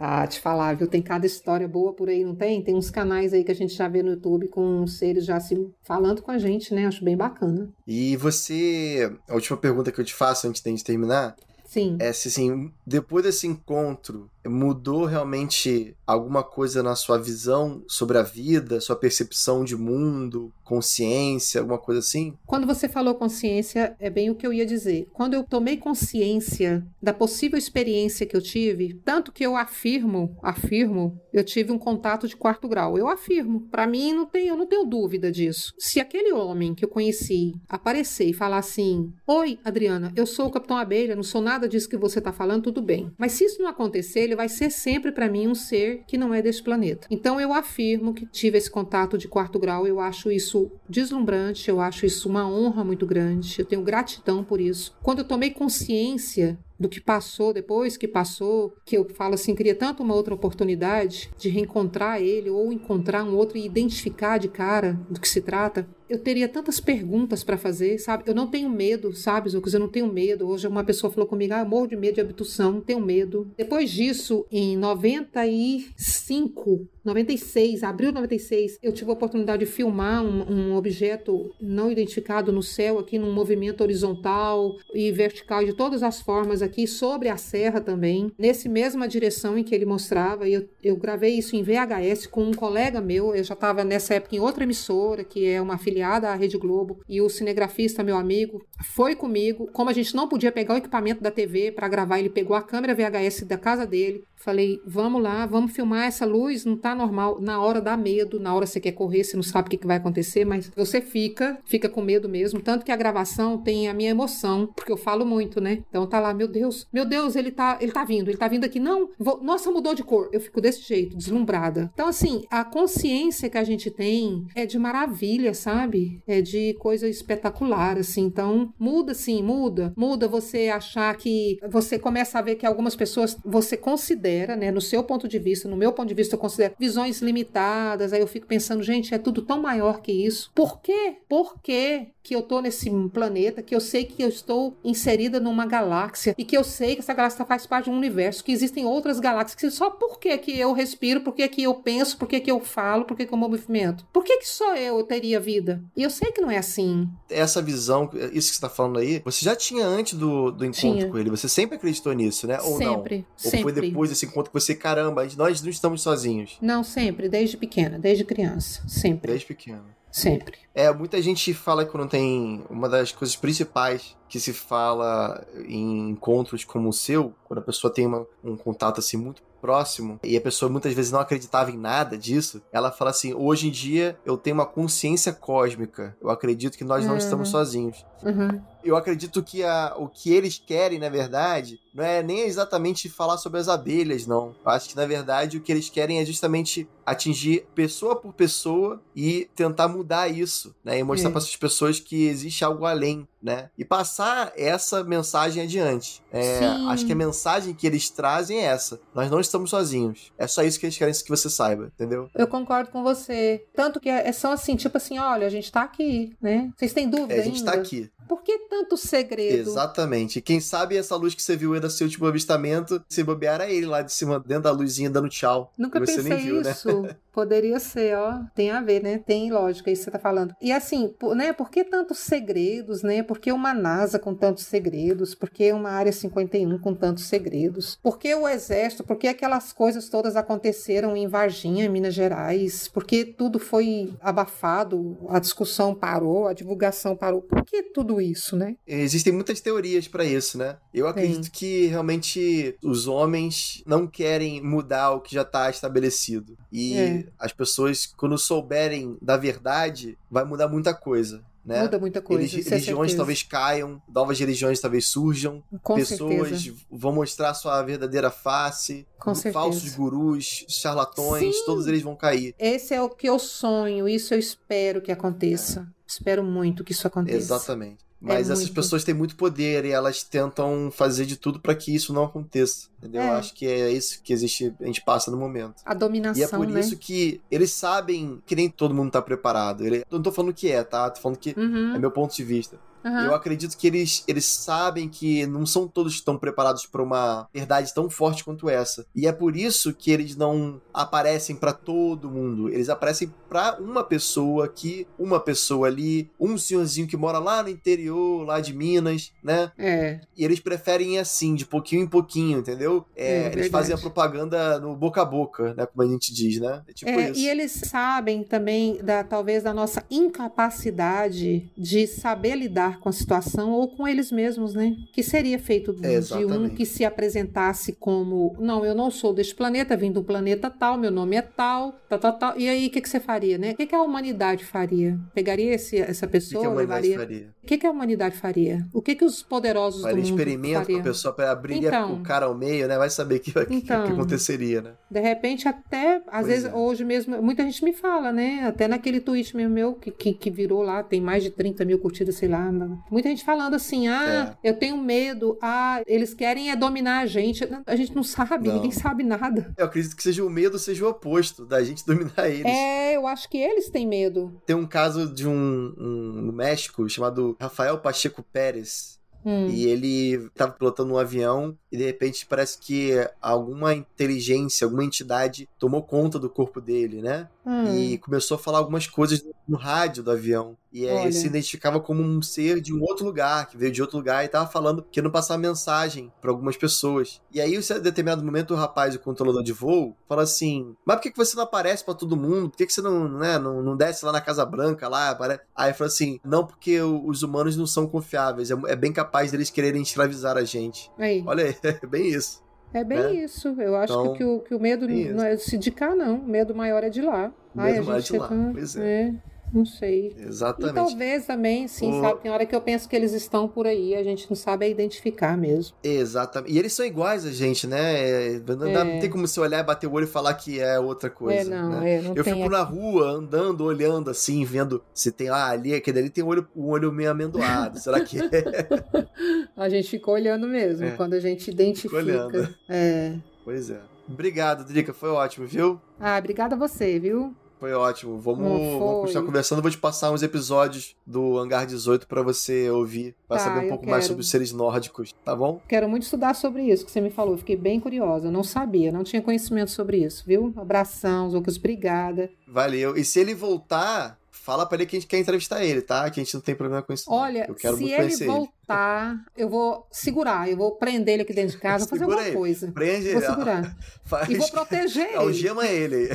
[0.02, 0.88] Ah, te falar, viu?
[0.88, 2.64] Tem cada história boa por aí, não tem?
[2.64, 5.70] Tem uns canais aí que a gente já vê no YouTube com seres já se
[5.84, 6.88] falando com a gente, né?
[6.88, 7.68] Acho bem bacana.
[7.86, 9.14] E você.
[9.28, 11.36] A última pergunta que eu te faço antes de terminar
[11.70, 11.98] Sim.
[12.00, 18.24] É, se assim, depois desse encontro, mudou realmente alguma coisa na sua visão sobre a
[18.24, 22.34] vida, sua percepção de mundo, consciência, alguma coisa assim?
[22.46, 25.08] Quando você falou consciência, é bem o que eu ia dizer.
[25.14, 31.20] Quando eu tomei consciência da possível experiência que eu tive, tanto que eu afirmo, afirmo,
[31.32, 32.98] eu tive um contato de quarto grau.
[32.98, 33.62] Eu afirmo.
[33.70, 35.74] Para mim, não tem, eu não tenho dúvida disso.
[35.78, 40.52] Se aquele homem que eu conheci aparecer e falar assim: Oi, Adriana, eu sou o
[40.52, 43.12] Capitão Abelha, não sou nada disso que você tá falando, tudo bem.
[43.18, 46.34] Mas se isso não acontecer, ele vai ser sempre para mim um ser que não
[46.34, 47.08] é deste planeta.
[47.10, 51.80] Então eu afirmo que tive esse contato de quarto grau, eu acho isso deslumbrante, eu
[51.80, 54.96] acho isso uma honra muito grande, eu tenho gratidão por isso.
[55.02, 59.76] Quando eu tomei consciência do que passou depois que passou, que eu falo assim, queria
[59.76, 64.98] tanto uma outra oportunidade de reencontrar ele ou encontrar um outro e identificar de cara
[65.10, 65.88] do que se trata.
[66.10, 68.24] Eu teria tantas perguntas para fazer, sabe?
[68.26, 69.76] Eu não tenho medo, sabe, Zucas?
[69.76, 70.48] Eu não tenho medo.
[70.48, 73.52] Hoje uma pessoa falou comigo, ah, eu morro de medo de abdução, não tenho medo.
[73.56, 80.52] Depois disso, em 95, 96, abril de 96, eu tive a oportunidade de filmar um,
[80.52, 86.22] um, objeto não identificado no céu, aqui num movimento horizontal e vertical de todas as
[86.22, 90.48] formas aqui sobre a serra também, nesse mesma direção em que ele mostrava.
[90.48, 93.36] E eu, eu gravei isso em VHS com um colega meu.
[93.36, 97.00] Eu já estava nessa época em outra emissora, que é uma afiliada à Rede Globo,
[97.08, 99.70] e o cinegrafista, meu amigo, foi comigo.
[99.72, 102.62] Como a gente não podia pegar o equipamento da TV para gravar, ele pegou a
[102.62, 104.24] câmera VHS da casa dele.
[104.36, 107.42] Falei, vamos lá, vamos filmar essa luz, não tá normal.
[107.42, 109.88] Na hora dá medo, na hora você quer correr, você não sabe o que, que
[109.88, 112.62] vai acontecer, mas você fica, fica com medo mesmo.
[112.62, 115.84] Tanto que a gravação tem a minha emoção, porque eu falo muito, né?
[115.90, 118.48] Então tá lá, meu Deus Deus, meu Deus, ele tá, ele tá vindo, ele tá
[118.48, 118.80] vindo aqui.
[118.80, 120.30] Não, vou, nossa, mudou de cor.
[120.34, 121.90] Eu fico desse jeito, deslumbrada.
[121.94, 126.22] Então, assim, a consciência que a gente tem é de maravilha, sabe?
[126.28, 128.24] É de coisa espetacular, assim.
[128.24, 129.94] Então, muda sim, muda.
[129.96, 134.82] Muda você achar que você começa a ver que algumas pessoas você considera, né, no
[134.82, 138.12] seu ponto de vista, no meu ponto de vista, eu considero visões limitadas.
[138.12, 140.52] Aí eu fico pensando, gente, é tudo tão maior que isso.
[140.54, 141.18] Por quê?
[141.30, 145.66] Por quê que eu tô nesse planeta, que eu sei que eu estou inserida numa
[145.66, 148.86] galáxia e que eu sei que essa galáxia faz parte de um universo, que existem
[148.86, 152.28] outras galáxias, que só por que, que eu respiro, por que, que eu penso, por
[152.28, 154.06] que, que eu falo, por que, que eu movimento?
[154.14, 155.84] Por que, que só eu teria vida?
[155.98, 157.10] E eu sei que não é assim.
[157.28, 161.00] Essa visão, isso que você tá falando aí, você já tinha antes do, do encontro
[161.00, 161.10] tinha.
[161.10, 162.60] com ele, você sempre acreditou nisso, né?
[162.62, 163.26] Ou sempre, não?
[163.44, 163.62] Ou sempre.
[163.64, 166.60] foi depois desse encontro que você, caramba, nós não estamos sozinhos?
[166.62, 169.32] Não, sempre, desde pequena, desde criança, sempre.
[169.32, 169.98] Desde pequena.
[170.12, 170.58] Sempre.
[170.74, 172.64] É, muita gente fala que não tem.
[172.70, 177.94] Uma das coisas principais que se fala em encontros como o seu, quando a pessoa
[177.94, 181.78] tem uma, um contato assim muito próximo e a pessoa muitas vezes não acreditava em
[181.78, 186.16] nada disso, ela fala assim: hoje em dia eu tenho uma consciência cósmica.
[186.22, 187.18] Eu acredito que nós não uhum.
[187.18, 188.06] estamos sozinhos.
[188.24, 188.62] Uhum.
[188.84, 193.38] Eu acredito que a, o que eles querem, na verdade, não é nem exatamente falar
[193.38, 194.56] sobre as abelhas, não.
[194.64, 199.02] Eu acho que, na verdade, o que eles querem é justamente atingir pessoa por pessoa
[199.16, 201.00] e tentar mudar isso, né?
[201.00, 201.32] E mostrar é.
[201.32, 203.70] para essas pessoas que existe algo além, né?
[203.78, 206.22] E passar essa mensagem adiante.
[206.32, 206.60] É,
[206.90, 209.00] acho que a mensagem que eles trazem é essa.
[209.14, 210.32] Nós não estamos sozinhos.
[210.38, 212.30] É só isso que eles querem que você saiba, entendeu?
[212.36, 213.66] Eu concordo com você.
[213.76, 216.72] Tanto que é, é são assim, tipo assim, olha, a gente tá aqui, né?
[216.78, 217.72] Vocês têm dúvida é, a gente ainda?
[217.72, 218.10] tá aqui.
[218.30, 219.68] Por que tanto segredo?
[219.68, 220.40] Exatamente.
[220.40, 223.72] Quem sabe essa luz que você viu aí do seu último avistamento, se bobear era
[223.72, 225.74] ele lá de cima, dentro da luzinha, dando tchau.
[225.76, 227.02] Nunca você pensei viu, isso.
[227.02, 227.16] Né?
[227.32, 228.40] Poderia ser, ó.
[228.56, 229.18] Tem a ver, né?
[229.18, 230.56] Tem lógica isso que você tá falando.
[230.62, 231.54] E assim, por, né?
[231.54, 233.24] Por que tantos segredos, né?
[233.24, 235.36] Por que uma NASA com tantos segredos?
[235.36, 237.98] Por que uma Área 51 com tantos segredos?
[238.02, 239.04] Por que o Exército?
[239.04, 242.88] Por que aquelas coisas todas aconteceram em Varginha, Minas Gerais?
[242.88, 245.18] Por que tudo foi abafado?
[245.30, 247.42] A discussão parou, a divulgação parou.
[247.42, 248.76] Por que tudo isso, né?
[248.88, 250.78] Existem muitas teorias para isso, né?
[250.94, 251.52] Eu acredito Sim.
[251.52, 256.58] que realmente os homens não querem mudar o que já está estabelecido.
[256.72, 257.19] E é.
[257.38, 261.44] As pessoas, quando souberem da verdade, vai mudar muita coisa.
[261.64, 261.84] Né?
[261.84, 262.42] Muda muita coisa.
[262.42, 266.76] Religi é religiões talvez caiam, novas religiões talvez surjam, Com pessoas certeza.
[266.90, 269.98] vão mostrar sua verdadeira face, Com falsos certeza.
[269.98, 271.66] gurus, charlatões, Sim.
[271.66, 272.56] todos eles vão cair.
[272.58, 275.88] Esse é o que eu sonho, isso eu espero que aconteça.
[276.08, 277.38] Espero muito que isso aconteça.
[277.38, 278.09] Exatamente.
[278.22, 278.74] Mas É essas muito.
[278.74, 282.88] pessoas têm muito poder e elas tentam fazer de tudo para que isso não aconteça.
[282.98, 283.22] Entendeu?
[283.22, 283.28] É.
[283.30, 285.76] Eu acho que é isso que existe, a gente passa no momento.
[285.86, 286.80] A dominação, E é por né?
[286.82, 289.86] isso que eles sabem que nem todo mundo tá preparado.
[289.86, 291.10] Ele, eu não tô falando que é, tá?
[291.10, 291.96] Tô falando que Uhum.
[291.96, 292.78] é meu ponto de vista.
[293.04, 293.26] Uhum.
[293.26, 297.94] Eu acredito que eles, eles sabem que não são todos tão preparados para uma verdade
[297.94, 299.06] tão forte quanto essa.
[299.16, 302.70] E é por isso que eles não aparecem para todo mundo.
[302.70, 307.70] Eles aparecem para uma pessoa aqui, uma pessoa ali, um senhorzinho que mora lá no
[307.70, 309.72] interior, lá de Minas, né?
[309.78, 310.20] É.
[310.38, 313.06] E eles preferem ir assim, de pouquinho em pouquinho, entendeu?
[313.16, 315.86] É, é eles fazem a propaganda no boca a boca, né?
[315.86, 316.84] Como a gente diz, né?
[316.88, 317.40] É tipo é, isso.
[317.40, 323.72] E eles sabem também, da, talvez, da nossa incapacidade de saber lidar com a situação
[323.72, 324.96] ou com eles mesmos, né?
[325.14, 329.54] Que seria feito é, de um que se apresentasse como: não, eu não sou deste
[329.54, 332.58] planeta, vim do planeta tal, meu nome é tal, tal, tal, tal.
[332.58, 333.72] E aí, o que, que você faria, né?
[333.72, 335.20] O que, que a humanidade faria?
[335.34, 337.18] Pegaria esse, essa pessoa, que que levaria.
[337.18, 337.54] Faria?
[337.64, 338.88] O que, que a humanidade faria?
[338.94, 340.96] O que, que os poderosos faria do mundo experimento faria?
[340.96, 342.98] com a pessoa para abrir então, o cara ao meio, né?
[342.98, 344.92] Vai saber o que, então, que, aconteceria, né?
[345.10, 346.74] De repente, até, às pois vezes, é.
[346.74, 348.64] hoje mesmo, muita gente me fala, né?
[348.66, 352.00] Até naquele tweet meu, meu que, que, que, virou lá, tem mais de 30 mil
[352.00, 352.72] curtidas, sei lá.
[353.10, 354.70] Muita gente falando assim, ah, é.
[354.70, 357.68] eu tenho medo, ah, eles querem é dominar a gente.
[357.86, 358.76] A gente não sabe, não.
[358.76, 359.74] ninguém sabe nada.
[359.78, 362.66] Eu acredito que seja o medo, seja o oposto, da gente dominar eles.
[362.66, 364.62] É, eu acho que eles têm medo.
[364.66, 369.20] Tem um caso de um, um no México chamado Rafael Pacheco Pérez.
[369.46, 369.68] Hum.
[369.68, 373.12] E ele estava pilotando um avião e de repente parece que
[373.42, 377.48] alguma inteligência, alguma entidade tomou conta do corpo dele, né?
[377.66, 377.96] Hum.
[377.96, 380.76] E começou a falar algumas coisas no rádio do avião.
[380.92, 384.02] E aí ele se identificava como um ser de um outro lugar, que veio de
[384.02, 387.40] outro lugar e tava falando que não passar mensagem para algumas pessoas.
[387.54, 391.24] E aí, em determinado momento, o rapaz, o controlador de voo, fala assim: Mas por
[391.24, 392.70] que, que você não aparece para todo mundo?
[392.70, 395.38] Por que, que você não, né, não, não desce lá na Casa Branca lá?
[395.76, 398.72] Aí fala assim: Não, porque os humanos não são confiáveis.
[398.72, 401.12] É, é bem capaz deles quererem escravizar a gente.
[401.20, 401.44] Aí.
[401.46, 402.68] Olha aí, é bem isso.
[402.94, 403.34] É bem né?
[403.34, 403.70] isso.
[403.80, 406.38] Eu acho então, que, o, que o medo não é se de cá, não.
[406.38, 407.52] O medo maior é de lá.
[407.76, 408.48] O medo Ai, maior é de lá.
[408.48, 408.70] Tá...
[408.74, 409.22] Pois é.
[409.22, 409.34] é.
[409.74, 410.36] Não sei.
[410.38, 410.92] Exatamente.
[410.92, 412.22] E talvez também, sim, o...
[412.22, 412.42] sabe?
[412.42, 415.58] Tem hora que eu penso que eles estão por aí, a gente não sabe identificar
[415.58, 415.96] mesmo.
[416.04, 416.74] Exatamente.
[416.74, 418.56] E eles são iguais a gente, né?
[418.56, 419.04] É, não, é.
[419.04, 421.62] não tem como você olhar, bater o olho e falar que é outra coisa.
[421.62, 422.16] É, não, né?
[422.16, 422.70] é, não eu fico aqui.
[422.70, 426.68] na rua, andando, olhando assim, vendo se tem ah, ali, aquele ali tem um olho,
[426.76, 428.00] um olho meio amendoado.
[428.00, 428.48] Será que é?
[429.78, 431.12] a gente ficou olhando mesmo, é.
[431.12, 432.16] quando a gente identifica.
[432.16, 432.76] olhando.
[432.88, 433.36] É.
[433.64, 434.00] Pois é.
[434.28, 436.00] Obrigado, Drica, foi ótimo, viu?
[436.20, 437.56] Ah, obrigada a você, viu?
[437.80, 438.38] Foi ótimo.
[438.40, 439.82] Vamos, vamos continuar conversando.
[439.82, 443.90] Vou te passar uns episódios do Hangar 18 para você ouvir, para tá, saber um
[443.90, 444.12] pouco quero.
[444.12, 445.82] mais sobre os seres nórdicos, tá bom?
[445.88, 447.58] Quero muito estudar sobre isso que você me falou.
[447.58, 448.52] Fiquei bem curiosa.
[448.52, 450.74] Não sabia, não tinha conhecimento sobre isso, viu?
[450.76, 451.78] Abração, Lucas.
[451.78, 452.50] Obrigada.
[452.68, 453.16] Valeu.
[453.16, 456.30] E se ele voltar, fala pra ele que a gente quer entrevistar ele, tá?
[456.30, 457.26] Que a gente não tem problema com isso.
[457.28, 459.64] Olha, eu quero se muito ele voltar, ele.
[459.64, 462.56] eu vou segurar, eu vou prender ele aqui dentro de casa, fazer alguma ele.
[462.56, 462.92] coisa.
[462.92, 463.50] Prende vou ele.
[463.50, 463.98] segurar.
[464.26, 464.50] Faz...
[464.50, 465.38] E vou proteger ele.
[465.38, 466.30] Algema ele.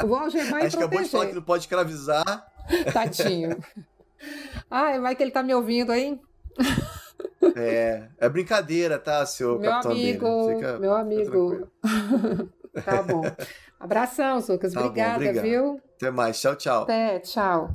[0.00, 0.58] Eu vou algemar e proteger.
[0.58, 2.52] A gente acabou de falar que não pode escravizar.
[2.92, 3.58] Tadinho.
[4.70, 6.18] Ai, vai que ele tá me ouvindo aí.
[7.56, 11.68] É, é brincadeira, tá, seu meu capitão amigo, Fica, meu amigo.
[12.84, 13.22] tá bom.
[13.82, 14.72] Abração, Lucas.
[14.72, 15.80] Tá Obrigada, bom, viu?
[15.96, 16.40] Até mais.
[16.40, 16.82] Tchau, tchau.
[16.84, 17.70] Até, tchau.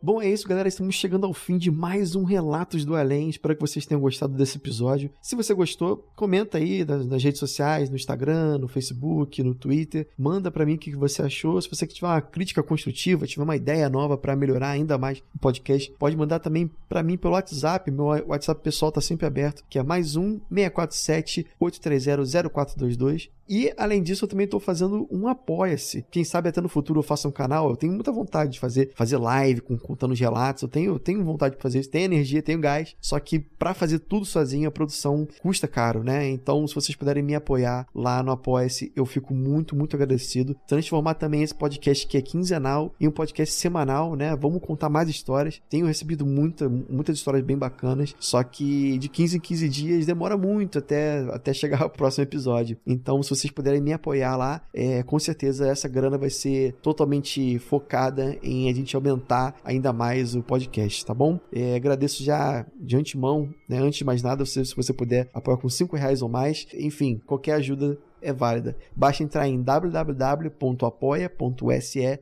[0.00, 0.68] Bom, é isso, galera.
[0.68, 3.28] Estamos chegando ao fim de mais um Relatos do Além.
[3.28, 5.10] Espero que vocês tenham gostado desse episódio.
[5.20, 10.06] Se você gostou, comenta aí nas, nas redes sociais, no Instagram, no Facebook, no Twitter.
[10.16, 11.60] Manda para mim o que você achou.
[11.60, 15.38] Se você tiver uma crítica construtiva, tiver uma ideia nova para melhorar ainda mais o
[15.40, 17.90] podcast, pode mandar também para mim pelo WhatsApp.
[17.90, 23.30] Meu WhatsApp pessoal tá sempre aberto, que é mais um 647 830 0422.
[23.48, 26.04] E, além disso, eu também estou fazendo um Apoia-se.
[26.10, 27.70] Quem sabe até no futuro eu faça um canal.
[27.70, 30.62] Eu tenho muita vontade de fazer, fazer live com, contando os relatos.
[30.62, 31.90] Eu tenho, tenho vontade de fazer isso.
[31.90, 32.94] Tenho energia, tenho gás.
[33.00, 36.28] Só que para fazer tudo sozinho, a produção custa caro, né?
[36.28, 40.54] Então, se vocês puderem me apoiar lá no Apoia-se, eu fico muito, muito agradecido.
[40.66, 44.36] Transformar também esse podcast que é quinzenal em um podcast semanal, né?
[44.36, 45.60] Vamos contar mais histórias.
[45.70, 48.14] Tenho recebido muita, muitas histórias bem bacanas.
[48.20, 52.76] Só que de 15 em 15 dias demora muito até, até chegar ao próximo episódio.
[52.86, 57.58] Então, se vocês puderem me apoiar lá, é, com certeza essa grana vai ser totalmente
[57.58, 61.40] focada em a gente aumentar ainda mais o podcast, tá bom?
[61.52, 63.78] É, agradeço já de antemão, né?
[63.78, 67.20] Antes de mais nada, se, se você puder apoiar com 5 reais ou mais, enfim,
[67.26, 68.76] qualquer ajuda é válida.
[68.94, 70.58] Basta entrar em www.apoia.se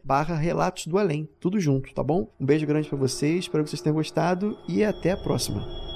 [0.04, 1.26] barra Relatos do Além.
[1.40, 2.28] Tudo junto, tá bom?
[2.38, 5.95] Um beijo grande para vocês, espero que vocês tenham gostado e até a próxima.